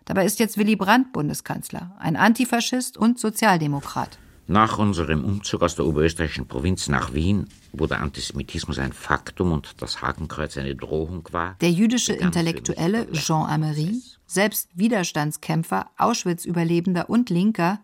Dabei 0.06 0.26
ist 0.26 0.40
jetzt 0.40 0.58
Willy 0.58 0.76
Brandt 0.76 1.14
Bundeskanzler, 1.14 1.96
ein 2.00 2.16
Antifaschist 2.16 2.98
und 2.98 3.20
Sozialdemokrat. 3.20 4.18
Nach 4.48 4.80
unserem 4.80 5.24
Umzug 5.26 5.62
aus 5.62 5.76
der 5.76 5.86
oberösterreichischen 5.86 6.48
Provinz 6.48 6.88
nach 6.88 7.14
Wien, 7.14 7.50
wo 7.74 7.86
der 7.86 8.00
Antisemitismus 8.00 8.80
ein 8.80 8.94
Faktum 8.94 9.52
und 9.52 9.76
das 9.80 10.02
Hakenkreuz 10.02 10.58
eine 10.58 10.76
Drohung 10.76 11.28
war. 11.32 11.56
Der 11.62 11.72
jüdische 11.72 12.14
Intellektuelle 12.14 13.12
Jean 13.12 13.46
Amery, 13.46 14.02
selbst 14.26 14.70
Widerstandskämpfer, 14.74 15.92
Auschwitz-Überlebender 15.98 17.10
und 17.10 17.30
Linker, 17.30 17.82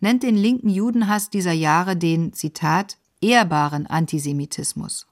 nennt 0.00 0.22
den 0.22 0.36
linken 0.36 0.68
Judenhass 0.68 1.30
dieser 1.30 1.52
Jahre 1.52 1.96
den, 1.96 2.32
Zitat, 2.32 2.98
ehrbaren 3.20 3.86
Antisemitismus. 3.86 5.06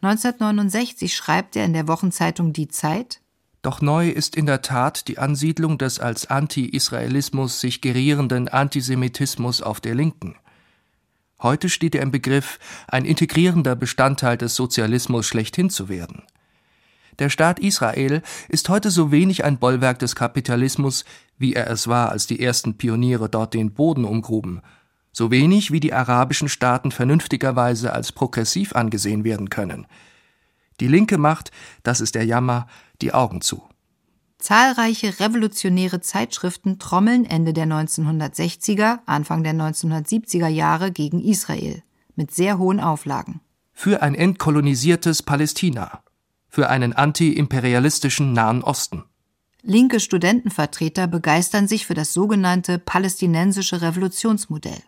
1969 0.00 1.14
schreibt 1.14 1.54
er 1.56 1.64
in 1.64 1.72
der 1.72 1.86
Wochenzeitung 1.86 2.52
Die 2.52 2.68
Zeit, 2.68 3.20
doch 3.62 3.80
neu 3.80 4.08
ist 4.08 4.34
in 4.34 4.46
der 4.46 4.60
Tat 4.60 5.06
die 5.06 5.18
Ansiedlung 5.18 5.78
des 5.78 6.00
als 6.00 6.26
Anti-Israelismus 6.26 7.60
sich 7.60 7.80
gerierenden 7.80 8.48
Antisemitismus 8.48 9.62
auf 9.62 9.80
der 9.80 9.94
Linken. 9.94 10.34
Heute 11.40 11.68
steht 11.68 11.94
er 11.94 12.02
im 12.02 12.10
Begriff, 12.10 12.58
ein 12.88 13.04
integrierender 13.04 13.76
Bestandteil 13.76 14.36
des 14.36 14.56
Sozialismus 14.56 15.26
schlechthin 15.26 15.70
zu 15.70 15.88
werden. 15.88 16.24
Der 17.18 17.28
Staat 17.28 17.58
Israel 17.58 18.22
ist 18.48 18.68
heute 18.68 18.90
so 18.90 19.10
wenig 19.10 19.44
ein 19.44 19.58
Bollwerk 19.58 19.98
des 19.98 20.16
Kapitalismus, 20.16 21.04
wie 21.38 21.54
er 21.54 21.68
es 21.70 21.88
war, 21.88 22.10
als 22.10 22.26
die 22.26 22.40
ersten 22.40 22.76
Pioniere 22.76 23.28
dort 23.28 23.54
den 23.54 23.72
Boden 23.74 24.04
umgruben, 24.04 24.62
so 25.12 25.30
wenig 25.30 25.70
wie 25.70 25.80
die 25.80 25.92
arabischen 25.92 26.48
Staaten 26.48 26.90
vernünftigerweise 26.90 27.92
als 27.92 28.12
progressiv 28.12 28.74
angesehen 28.74 29.24
werden 29.24 29.50
können. 29.50 29.86
Die 30.80 30.88
Linke 30.88 31.18
macht, 31.18 31.50
das 31.82 32.00
ist 32.00 32.14
der 32.14 32.24
Jammer, 32.24 32.66
die 33.02 33.12
Augen 33.12 33.40
zu. 33.40 33.62
Zahlreiche 34.38 35.20
revolutionäre 35.20 36.00
Zeitschriften 36.00 36.80
trommeln 36.80 37.24
Ende 37.24 37.52
der 37.52 37.66
1960er, 37.66 38.98
Anfang 39.06 39.44
der 39.44 39.54
1970er 39.54 40.48
Jahre 40.48 40.90
gegen 40.90 41.22
Israel 41.22 41.82
mit 42.16 42.32
sehr 42.32 42.58
hohen 42.58 42.80
Auflagen. 42.80 43.40
Für 43.72 44.02
ein 44.02 44.14
entkolonisiertes 44.14 45.22
Palästina, 45.22 46.02
für 46.52 46.68
einen 46.68 46.92
antiimperialistischen 46.92 48.34
Nahen 48.34 48.62
Osten. 48.62 49.04
Linke 49.62 50.00
Studentenvertreter 50.00 51.06
begeistern 51.06 51.66
sich 51.66 51.86
für 51.86 51.94
das 51.94 52.12
sogenannte 52.12 52.78
palästinensische 52.78 53.80
Revolutionsmodell. 53.80 54.82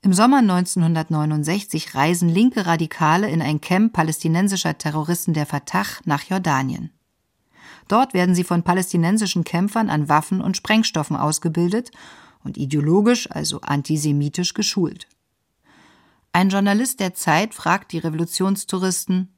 Im 0.00 0.14
Sommer 0.14 0.38
1969 0.38 1.94
reisen 1.94 2.30
linke 2.30 2.64
Radikale 2.64 3.28
in 3.28 3.42
ein 3.42 3.60
Camp 3.60 3.92
palästinensischer 3.92 4.78
Terroristen 4.78 5.34
der 5.34 5.44
Fatah 5.44 5.84
nach 6.06 6.22
Jordanien. 6.22 6.92
Dort 7.86 8.14
werden 8.14 8.34
sie 8.34 8.44
von 8.44 8.62
palästinensischen 8.62 9.44
Kämpfern 9.44 9.90
an 9.90 10.08
Waffen 10.08 10.40
und 10.40 10.56
Sprengstoffen 10.56 11.16
ausgebildet 11.16 11.90
und 12.42 12.56
ideologisch, 12.56 13.30
also 13.30 13.60
antisemitisch 13.60 14.54
geschult. 14.54 15.08
Ein 16.32 16.48
Journalist 16.48 17.00
der 17.00 17.12
Zeit 17.12 17.52
fragt 17.52 17.92
die 17.92 17.98
Revolutionstouristen, 17.98 19.34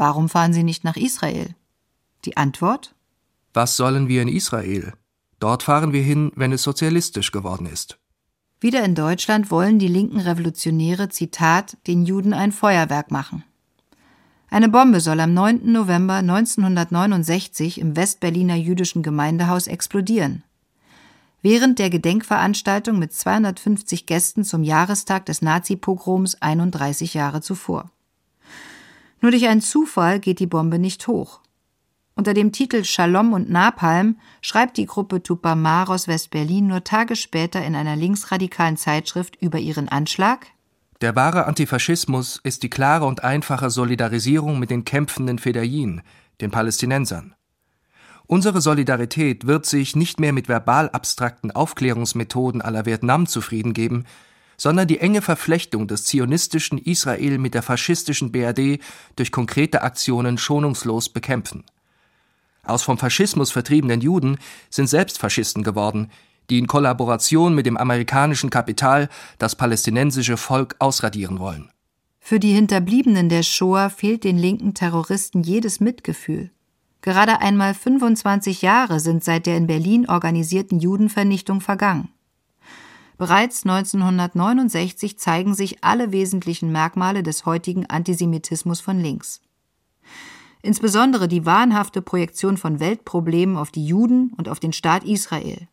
warum 0.00 0.30
fahren 0.30 0.54
sie 0.54 0.62
nicht 0.62 0.82
nach 0.82 0.96
Israel? 0.96 1.54
Die 2.24 2.38
Antwort? 2.38 2.94
Was 3.52 3.76
sollen 3.76 4.08
wir 4.08 4.22
in 4.22 4.28
Israel? 4.28 4.94
Dort 5.40 5.62
fahren 5.62 5.92
wir 5.92 6.02
hin, 6.02 6.32
wenn 6.36 6.52
es 6.52 6.62
sozialistisch 6.62 7.32
geworden 7.32 7.66
ist. 7.66 7.98
Wieder 8.60 8.82
in 8.82 8.94
Deutschland 8.94 9.50
wollen 9.50 9.78
die 9.78 9.88
linken 9.88 10.18
Revolutionäre, 10.20 11.10
Zitat, 11.10 11.76
den 11.86 12.06
Juden 12.06 12.32
ein 12.32 12.50
Feuerwerk 12.50 13.10
machen. 13.10 13.44
Eine 14.48 14.70
Bombe 14.70 15.00
soll 15.00 15.20
am 15.20 15.34
9. 15.34 15.70
November 15.70 16.14
1969 16.14 17.78
im 17.78 17.94
Westberliner 17.94 18.56
jüdischen 18.56 19.02
Gemeindehaus 19.02 19.66
explodieren. 19.66 20.44
Während 21.42 21.78
der 21.78 21.90
Gedenkveranstaltung 21.90 22.98
mit 22.98 23.12
250 23.12 24.06
Gästen 24.06 24.44
zum 24.44 24.62
Jahrestag 24.62 25.26
des 25.26 25.42
Nazi-Pogroms 25.42 26.40
31 26.40 27.12
Jahre 27.12 27.42
zuvor. 27.42 27.90
Nur 29.20 29.30
durch 29.30 29.46
einen 29.48 29.60
Zufall 29.60 30.20
geht 30.20 30.38
die 30.38 30.46
Bombe 30.46 30.78
nicht 30.78 31.06
hoch. 31.06 31.40
Unter 32.14 32.34
dem 32.34 32.52
Titel 32.52 32.84
Shalom 32.84 33.32
und 33.32 33.50
Napalm 33.50 34.18
schreibt 34.42 34.76
die 34.76 34.86
Gruppe 34.86 35.22
Tupamar 35.22 35.88
aus 35.88 36.08
West-Berlin 36.08 36.66
nur 36.66 36.84
Tage 36.84 37.16
später 37.16 37.64
in 37.64 37.74
einer 37.74 37.96
linksradikalen 37.96 38.76
Zeitschrift 38.76 39.36
über 39.40 39.58
ihren 39.58 39.88
Anschlag. 39.88 40.46
Der 41.00 41.16
wahre 41.16 41.46
Antifaschismus 41.46 42.38
ist 42.42 42.62
die 42.62 42.68
klare 42.68 43.06
und 43.06 43.24
einfache 43.24 43.70
Solidarisierung 43.70 44.58
mit 44.58 44.70
den 44.70 44.84
kämpfenden 44.84 45.38
Fedayeen, 45.38 46.02
den 46.42 46.50
Palästinensern. 46.50 47.34
Unsere 48.26 48.60
Solidarität 48.60 49.46
wird 49.46 49.64
sich 49.64 49.96
nicht 49.96 50.20
mehr 50.20 50.32
mit 50.32 50.48
verbal 50.48 50.90
abstrakten 50.90 51.50
Aufklärungsmethoden 51.50 52.60
aller 52.60 52.86
Vietnam 52.86 53.26
zufrieden 53.26 53.72
geben, 53.72 54.04
sondern 54.60 54.86
die 54.86 54.98
enge 54.98 55.22
Verflechtung 55.22 55.88
des 55.88 56.04
zionistischen 56.04 56.76
Israel 56.76 57.38
mit 57.38 57.54
der 57.54 57.62
faschistischen 57.62 58.30
BRD 58.30 58.78
durch 59.16 59.32
konkrete 59.32 59.80
Aktionen 59.80 60.36
schonungslos 60.36 61.08
bekämpfen. 61.08 61.64
Aus 62.62 62.82
vom 62.82 62.98
Faschismus 62.98 63.50
vertriebenen 63.50 64.02
Juden 64.02 64.36
sind 64.68 64.86
selbst 64.86 65.16
Faschisten 65.16 65.62
geworden, 65.62 66.10
die 66.50 66.58
in 66.58 66.66
Kollaboration 66.66 67.54
mit 67.54 67.64
dem 67.64 67.78
amerikanischen 67.78 68.50
Kapital 68.50 69.08
das 69.38 69.56
palästinensische 69.56 70.36
Volk 70.36 70.76
ausradieren 70.78 71.38
wollen. 71.38 71.70
Für 72.18 72.38
die 72.38 72.52
Hinterbliebenen 72.52 73.30
der 73.30 73.42
Shoah 73.42 73.88
fehlt 73.88 74.24
den 74.24 74.36
linken 74.36 74.74
Terroristen 74.74 75.42
jedes 75.42 75.80
Mitgefühl. 75.80 76.50
Gerade 77.00 77.40
einmal 77.40 77.72
25 77.72 78.60
Jahre 78.60 79.00
sind 79.00 79.24
seit 79.24 79.46
der 79.46 79.56
in 79.56 79.66
Berlin 79.66 80.06
organisierten 80.06 80.80
Judenvernichtung 80.80 81.62
vergangen. 81.62 82.10
Bereits 83.20 83.66
1969 83.66 85.18
zeigen 85.18 85.54
sich 85.54 85.84
alle 85.84 86.10
wesentlichen 86.10 86.72
Merkmale 86.72 87.22
des 87.22 87.44
heutigen 87.44 87.84
Antisemitismus 87.84 88.80
von 88.80 88.98
links. 88.98 89.42
Insbesondere 90.62 91.28
die 91.28 91.44
wahnhafte 91.44 92.00
Projektion 92.00 92.56
von 92.56 92.80
Weltproblemen 92.80 93.58
auf 93.58 93.70
die 93.72 93.84
Juden 93.84 94.32
und 94.38 94.48
auf 94.48 94.58
den 94.58 94.72
Staat 94.72 95.04
Israel. 95.04 95.68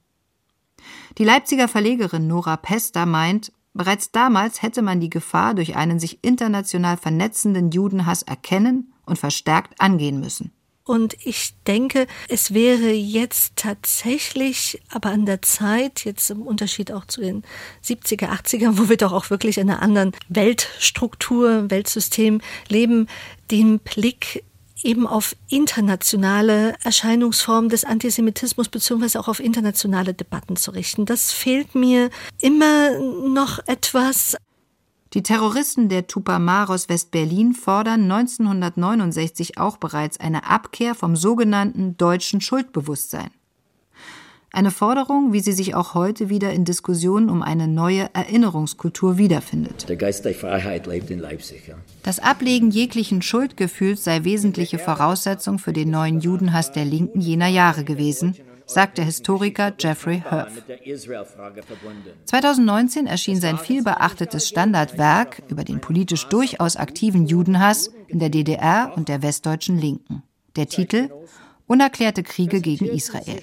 Die 1.18 1.24
Leipziger 1.24 1.70
Verlegerin 1.70 2.28
Nora 2.28 2.58
Pester 2.58 3.06
meint, 3.06 3.54
bereits 3.74 4.12
damals 4.12 4.62
hätte 4.62 4.82
man 4.82 5.00
die 5.00 5.10
Gefahr 5.10 5.54
durch 5.54 5.78
einen 5.78 6.02
sich 6.02 6.22
international 6.26 6.98
vernetzenden 6.98 7.72
Judenhass 7.72 8.24
erkennen 8.24 8.92
und 9.06 9.20
verstärkt 9.20 9.80
angehen 9.80 10.20
müssen. 10.20 10.52
Und 10.88 11.18
ich 11.26 11.54
denke, 11.68 12.08
es 12.30 12.54
wäre 12.54 12.92
jetzt 12.92 13.58
tatsächlich 13.58 14.82
aber 14.90 15.10
an 15.10 15.26
der 15.26 15.42
Zeit, 15.42 16.06
jetzt 16.06 16.30
im 16.30 16.42
Unterschied 16.42 16.92
auch 16.94 17.06
zu 17.06 17.22
den 17.22 17.44
70er, 17.84 18.30
80er, 18.30 18.78
wo 18.78 18.88
wir 18.88 18.98
doch 18.98 19.12
auch 19.12 19.30
wirklich 19.30 19.58
in 19.58 19.70
einer 19.70 19.82
anderen 19.82 20.14
Weltstruktur, 20.30 21.70
Weltsystem 21.70 22.40
leben, 22.70 23.08
den 23.52 23.80
Blick 23.80 24.44
eben 24.84 25.08
auf 25.08 25.36
internationale 25.50 26.76
Erscheinungsformen 26.84 27.70
des 27.70 27.84
Antisemitismus 27.84 28.70
beziehungsweise 28.70 29.20
auch 29.20 29.28
auf 29.28 29.40
internationale 29.40 30.14
Debatten 30.14 30.56
zu 30.56 30.72
richten. 30.72 31.06
Das 31.06 31.32
fehlt 31.34 31.76
mir 31.76 32.10
immer 32.40 32.98
noch 33.00 33.60
etwas. 33.68 34.38
Die 35.18 35.24
Terroristen 35.24 35.90
der 35.90 36.06
Tupamaros 36.06 36.90
West-Berlin 36.90 37.56
fordern 37.56 38.04
1969 38.04 39.58
auch 39.58 39.78
bereits 39.78 40.20
eine 40.20 40.48
Abkehr 40.48 40.94
vom 40.94 41.16
sogenannten 41.16 41.98
deutschen 41.98 42.40
Schuldbewusstsein. 42.40 43.32
Eine 44.54 44.70
Forderung, 44.70 45.34
wie 45.34 45.40
sie 45.40 45.54
sich 45.54 45.74
auch 45.74 45.96
heute 45.96 46.30
wieder 46.30 46.54
in 46.54 46.66
Diskussionen 46.66 47.32
um 47.32 47.42
eine 47.42 47.68
neue 47.68 48.12
Erinnerungskultur 48.14 49.18
wiederfindet. 49.18 49.90
Der 49.90 49.96
Geist 49.96 50.24
der 50.24 50.36
Freiheit 50.36 50.86
lebt 50.86 51.10
in 51.10 51.18
Leipzig. 51.18 51.68
Ja. 51.68 51.74
Das 52.04 52.20
Ablegen 52.20 52.70
jeglichen 52.70 53.24
Schuldgefühls 53.24 54.04
sei 54.04 54.24
wesentliche 54.24 54.78
Voraussetzung 54.78 55.58
für 55.58 55.74
den 55.74 55.90
neuen 55.90 56.20
Judenhass 56.20 56.74
der 56.74 56.86
Linken 56.86 57.22
jener 57.22 57.48
Jahre 57.48 57.84
gewesen, 57.84 58.36
sagt 58.68 58.98
der 58.98 59.06
Historiker 59.06 59.74
Jeffrey 59.80 60.22
Herf. 60.28 60.52
2019 62.26 63.08
erschien 63.08 63.40
sein 63.40 63.58
vielbeachtetes 63.58 64.48
Standardwerk 64.48 65.42
über 65.48 65.64
den 65.64 65.82
politisch 65.82 66.26
durchaus 66.26 66.76
aktiven 66.76 67.26
Judenhass 67.26 67.92
in 68.08 68.20
der 68.20 68.30
DDR 68.30 68.94
und 68.96 69.10
der 69.10 69.24
westdeutschen 69.24 69.80
Linken. 69.80 70.24
Der 70.56 70.68
Titel 70.68 71.10
Unerklärte 71.66 72.24
Kriege 72.24 72.62
gegen 72.62 72.86
Israel. 72.86 73.42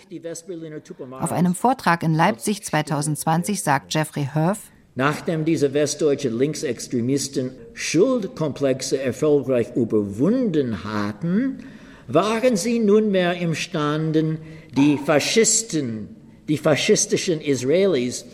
Auf 1.21 1.31
einem 1.31 1.55
Vortrag 1.55 2.03
in 2.03 2.15
Leipzig 2.15 2.65
2020 2.65 3.63
sagt 3.63 3.93
Jeffrey 3.93 4.27
Herf, 4.33 4.71
Nachdem 4.97 5.45
diese 5.45 5.75
westdeutschen 5.75 6.39
Linksextremisten 6.39 7.51
Schuldkomplexe 7.73 9.01
erfolgreich 9.01 9.75
überwunden 9.75 10.85
hatten, 10.85 11.65
waren 12.07 12.57
sie 12.57 12.79
nunmehr 12.79 13.35
imstande, 13.37 14.39
die 14.77 14.99
Faschisten, 14.99 16.09
die 16.49 16.59
faschistischen 16.59 17.41
Israelis, 17.41 18.25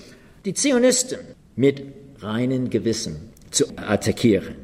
die 0.45 0.55
Zionisten 0.55 1.21
mit 1.57 1.83
reinem 2.21 2.71
Gewissen 2.71 3.33
zu 3.51 3.65
attackieren. 3.77 4.57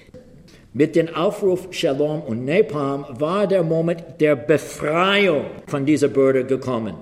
Mit 0.72 0.94
dem 0.94 1.14
Aufruf 1.14 1.68
Shalom 1.70 2.20
und 2.22 2.44
Nepal 2.44 3.06
war 3.18 3.46
der 3.46 3.62
Moment 3.62 4.20
der 4.20 4.36
Befreiung 4.36 5.46
von 5.66 5.86
dieser 5.86 6.08
Bürde 6.08 6.44
gekommen. 6.44 6.94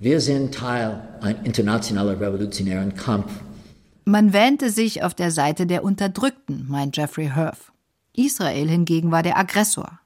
Wir 0.00 0.20
sind 0.20 0.54
Teil 0.54 1.08
eines 1.20 1.46
internationalen 1.46 2.18
revolutionären 2.18 2.94
Kampf. 2.94 3.30
Man 4.04 4.32
wähnte 4.32 4.70
sich 4.70 5.04
auf 5.04 5.14
der 5.14 5.30
Seite 5.30 5.66
der 5.66 5.84
Unterdrückten, 5.84 6.66
meint 6.68 6.96
Jeffrey 6.96 7.28
Herf. 7.28 7.70
Israel 8.16 8.68
hingegen 8.68 9.12
war 9.12 9.22
der 9.22 9.38
Aggressor. 9.38 9.99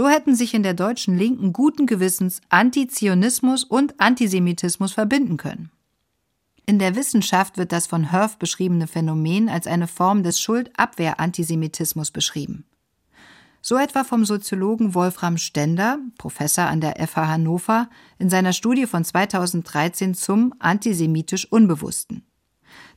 So 0.00 0.08
hätten 0.08 0.34
sich 0.34 0.54
in 0.54 0.62
der 0.62 0.72
deutschen 0.72 1.18
Linken 1.18 1.52
guten 1.52 1.84
Gewissens 1.84 2.40
Antizionismus 2.48 3.64
und 3.64 4.00
Antisemitismus 4.00 4.94
verbinden 4.94 5.36
können. 5.36 5.70
In 6.64 6.78
der 6.78 6.96
Wissenschaft 6.96 7.58
wird 7.58 7.70
das 7.70 7.86
von 7.86 8.04
Herf 8.04 8.38
beschriebene 8.38 8.86
Phänomen 8.86 9.50
als 9.50 9.66
eine 9.66 9.86
Form 9.86 10.22
des 10.22 10.40
Schuldabwehr-Antisemitismus 10.40 12.12
beschrieben. 12.12 12.64
So 13.60 13.76
etwa 13.76 14.02
vom 14.02 14.24
Soziologen 14.24 14.94
Wolfram 14.94 15.36
Stender, 15.36 15.98
Professor 16.16 16.64
an 16.64 16.80
der 16.80 16.94
FH 17.06 17.28
Hannover, 17.28 17.90
in 18.18 18.30
seiner 18.30 18.54
Studie 18.54 18.86
von 18.86 19.04
2013 19.04 20.14
zum 20.14 20.54
antisemitisch 20.60 21.44
Unbewussten. 21.52 22.24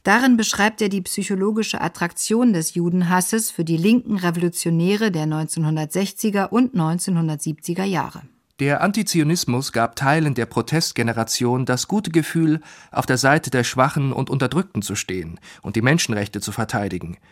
Darin 0.03 0.35
beschreibt 0.35 0.81
er 0.81 0.89
die 0.89 1.01
psychologische 1.01 1.79
Attraktion 1.79 2.51
des 2.51 2.73
Judenhasses 2.73 3.49
für 3.49 3.63
die 3.63 3.77
linken 3.77 4.17
Revolutionäre 4.17 5.11
der 5.11 5.25
1960er 5.25 6.49
und 6.49 6.75
1970er 6.75 7.85
Jahre. 7.85 8.21
Der 8.59 8.81
Antizionismus 8.81 9.71
gab 9.71 9.95
Teilen 9.95 10.35
der 10.35 10.45
Protestgeneration 10.45 11.65
das 11.65 11.87
gute 11.87 12.11
Gefühl, 12.11 12.61
auf 12.91 13.05
der 13.05 13.17
Seite 13.17 13.49
der 13.49 13.63
Schwachen 13.63 14.11
und 14.11 14.29
Unterdrückten 14.29 14.81
zu 14.81 14.95
stehen 14.95 15.39
und 15.61 15.75
die 15.75 15.81
Menschenrechte 15.81 16.41
zu 16.41 16.51
verteidigen– 16.51 17.17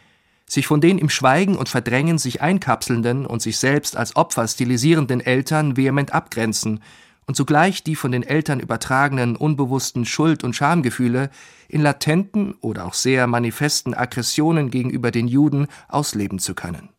sich 0.51 0.67
von 0.67 0.81
den 0.81 0.97
im 0.97 1.09
Schweigen 1.09 1.55
und 1.55 1.69
Verdrängen 1.69 2.17
sich 2.17 2.41
einkapselnden 2.41 3.25
und 3.25 3.41
sich 3.41 3.57
selbst 3.57 3.95
als 3.95 4.15
Opfer 4.15 4.47
stilisierenden 4.47 5.21
Eltern 5.21 5.77
vehement 5.77 6.13
abgrenzen 6.13 6.81
und 7.27 7.35
zugleich 7.35 7.83
die 7.83 7.95
von 7.95 8.11
den 8.11 8.23
Eltern 8.23 8.59
übertragenen 8.59 9.35
unbewussten 9.35 10.05
Schuld- 10.05 10.43
und 10.43 10.55
Schamgefühle 10.55 11.29
in 11.67 11.81
latenten 11.81 12.55
oder 12.61 12.85
auch 12.85 12.93
sehr 12.93 13.27
manifesten 13.27 13.93
Aggressionen 13.93 14.69
gegenüber 14.69 15.11
den 15.11 15.27
Juden 15.27 15.67
ausleben 15.87 16.39
zu 16.39 16.53
können. 16.55 16.89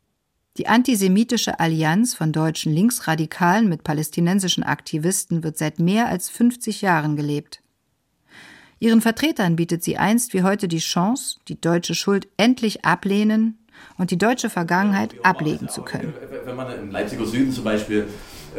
Die 0.59 0.69
antisemitische 0.69 1.61
Allianz 1.61 2.15
von 2.15 2.31
deutschen 2.31 2.73
Linksradikalen 2.73 3.69
mit 3.69 3.85
palästinensischen 3.85 4.63
Aktivisten 4.63 5.43
wird 5.43 5.57
seit 5.57 5.79
mehr 5.79 6.09
als 6.09 6.29
50 6.29 6.83
Jahren 6.83 7.17
gelebt. 7.17 7.63
Ihren 8.79 9.01
Vertretern 9.01 9.57
bietet 9.57 9.83
sie 9.83 9.97
einst 9.97 10.35
wie 10.35 10.43
heute 10.43 10.69
die 10.69 10.79
Chance, 10.79 11.39
die 11.49 11.59
deutsche 11.59 11.95
Schuld 11.95 12.29
endlich 12.37 12.85
ablehnen 12.85 13.59
und 13.97 14.11
die 14.11 14.19
deutsche 14.19 14.51
Vergangenheit 14.51 15.15
ablegen 15.25 15.69
zu 15.69 15.83
können. 15.83 16.13
Wenn 16.45 16.57
man 16.57 16.79
im 16.79 16.91
Leipziger 16.91 17.25
Süden 17.25 17.53
zum 17.53 17.65
Beispiel 17.65 18.09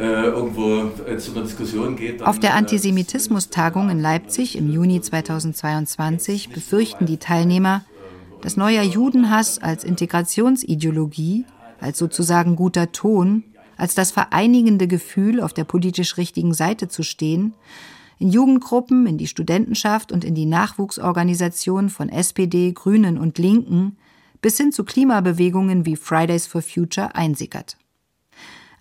irgendwo 0.02 0.90
äh, 1.06 1.18
zu 1.18 1.32
einer 1.32 1.42
Diskussion 1.42 1.96
geht. 1.96 2.22
Auf 2.22 2.38
der 2.38 2.50
äh, 2.50 2.54
Antisemitismus-Tagung 2.54 3.90
in 3.90 4.00
Leipzig 4.00 4.56
im 4.56 4.70
Juni 4.70 5.00
2022 5.00 6.50
befürchten 6.50 7.06
die 7.06 7.18
Teilnehmer, 7.18 7.84
dass 8.42 8.56
neuer 8.56 8.82
Judenhass 8.82 9.58
als 9.58 9.84
Integrationsideologie, 9.84 11.44
als 11.80 11.98
sozusagen 11.98 12.56
guter 12.56 12.92
Ton, 12.92 13.44
als 13.76 13.94
das 13.94 14.10
vereinigende 14.10 14.86
Gefühl, 14.86 15.40
auf 15.40 15.52
der 15.52 15.64
politisch 15.64 16.16
richtigen 16.16 16.54
Seite 16.54 16.88
zu 16.88 17.02
stehen, 17.02 17.54
in 18.18 18.30
Jugendgruppen, 18.30 19.06
in 19.06 19.18
die 19.18 19.26
Studentenschaft 19.26 20.12
und 20.12 20.24
in 20.24 20.34
die 20.34 20.46
Nachwuchsorganisationen 20.46 21.90
von 21.90 22.08
SPD, 22.08 22.72
Grünen 22.72 23.18
und 23.18 23.38
Linken 23.38 23.96
bis 24.40 24.56
hin 24.58 24.72
zu 24.72 24.84
Klimabewegungen 24.84 25.86
wie 25.86 25.96
Fridays 25.96 26.46
for 26.46 26.62
Future 26.62 27.14
einsickert. 27.14 27.76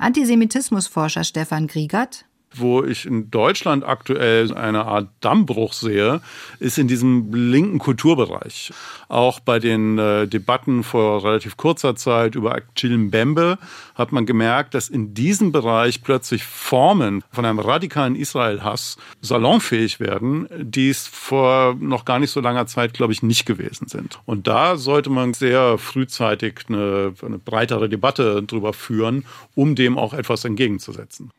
Antisemitismusforscher 0.04 1.24
Stefan 1.24 1.68
Griegert 1.68 2.26
wo 2.56 2.84
ich 2.84 3.06
in 3.06 3.32
Deutschland 3.32 3.84
aktuell 3.84 4.54
eine 4.54 4.86
Art 4.86 5.10
Dammbruch 5.22 5.74
sehe, 5.74 6.22
ist 6.60 6.78
in 6.78 6.88
diesem 6.88 7.34
linken 7.34 7.80
Kulturbereich. 7.80 8.72
Auch 9.08 9.40
bei 9.40 9.60
den 9.60 9.98
äh, 9.98 10.28
Debatten 10.28 10.84
vor 10.84 11.24
relativ 11.24 11.58
kurzer 11.58 11.96
Zeit 11.96 12.36
über 12.36 12.60
Mbembe 12.84 13.58
hat 13.96 14.12
man 14.12 14.26
gemerkt, 14.26 14.74
dass 14.74 14.90
in 14.90 15.14
diesem 15.14 15.52
Bereich 15.52 16.04
plötzlich 16.04 16.44
Formen 16.44 17.24
von 17.32 17.46
einem 17.46 17.60
radikalen 17.60 18.16
Israel-Hass 18.16 18.98
salonfähig 19.22 20.00
werden, 20.00 20.48
die 20.58 20.90
es 20.90 21.08
vor 21.08 21.76
noch 21.80 22.06
gar 22.06 22.20
nicht 22.20 22.32
so 22.32 22.40
langer 22.40 22.66
Zeit, 22.68 22.94
glaube 22.94 23.14
ich, 23.14 23.24
nicht 23.24 23.46
gewesen 23.46 23.88
sind. 23.88 24.20
Und 24.26 24.48
da 24.48 24.78
sollte 24.78 25.10
man 25.10 25.34
sehr 25.34 25.78
frühzeitig 25.78 26.62
eine, 26.68 27.14
eine 27.24 27.38
breitere 27.38 27.90
Debatte 27.90 28.44
drüber 28.44 28.74
führen, 28.74 29.26
um 29.56 29.76
dem 29.76 29.98
auch 29.98 30.14
etwas 30.14 30.46
entgegenzusetzen. 30.46 31.32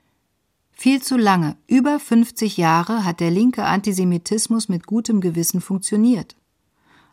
Viel 0.74 1.00
zu 1.00 1.16
lange, 1.16 1.56
über 1.66 2.00
50 2.00 2.56
Jahre, 2.56 3.04
hat 3.04 3.20
der 3.20 3.30
linke 3.30 3.64
Antisemitismus 3.64 4.68
mit 4.68 4.86
gutem 4.86 5.20
Gewissen 5.20 5.60
funktioniert. 5.60 6.36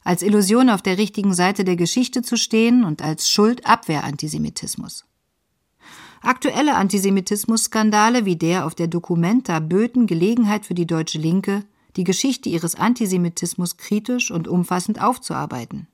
Als 0.04 0.24
Illusion 0.24 0.69
auf 0.69 0.82
der 0.82 0.97
richtigen 0.97 1.34
Seite 1.34 1.63
der 1.63 1.76
Geschichte 1.76 2.24
zu 2.24 2.38
stehen 2.38 2.84
und 2.84 3.04
als 3.04 3.30
Schuldabwehr-Antisemitismus. 3.30 5.06
Aktuelle 6.21 6.76
Antisemitismus-Skandale 6.76 8.26
wie 8.26 8.36
der 8.36 8.65
auf 8.65 8.76
der 8.76 8.88
Documenta 8.88 9.60
böten 9.60 10.08
Gelegenheit 10.08 10.65
für 10.65 10.74
die 10.76 10.88
deutsche 10.88 11.19
Linke, 11.19 11.63
die 11.95 12.04
Geschichte 12.04 12.50
ihres 12.50 12.76
Antisemitismus 12.76 13.78
kritisch 13.78 14.32
und 14.32 14.47
umfassend 14.47 15.02
aufzuarbeiten. 15.02 15.88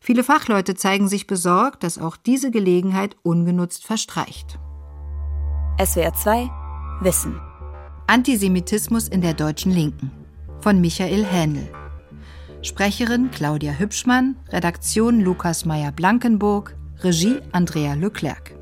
Viele 0.00 0.22
Fachleute 0.22 0.74
zeigen 0.74 1.08
sich 1.08 1.26
besorgt, 1.26 1.82
dass 1.82 1.98
auch 1.98 2.16
diese 2.16 2.50
Gelegenheit 2.50 3.16
ungenutzt 3.22 3.84
verstreicht. 3.84 4.58
SWR 5.80 6.12
2 6.12 6.50
Wissen. 7.02 7.40
Antisemitismus 8.08 9.06
in 9.06 9.20
der 9.20 9.32
deutschen 9.32 9.70
Linken 9.70 10.10
von 10.58 10.80
Michael 10.80 11.24
Hähnel. 11.24 11.68
Sprecherin 12.62 13.30
Claudia 13.30 13.70
Hübschmann, 13.74 14.34
Redaktion 14.48 15.20
Lukas 15.20 15.64
Meyer-Blankenburg, 15.64 16.76
Regie 17.04 17.40
Andrea 17.52 17.94
Leclerc. 17.94 18.56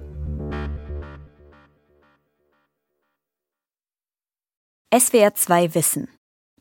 SWR 4.94 5.32
2 5.34 5.74
Wissen. 5.74 6.08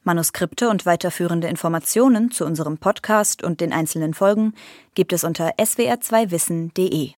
Manuskripte 0.04 0.70
und 0.70 0.86
weiterführende 0.86 1.50
Informationen 1.50 2.32
zu 2.32 2.46
unserem 2.46 2.78
Podcast 2.78 3.44
und 3.44 3.60
den 3.60 3.74
einzelnen 3.74 4.13
Folgen 4.13 4.54
gibt 4.94 5.12
es 5.12 5.26
unter 5.26 5.50
swr2wissen.de. 5.58 7.12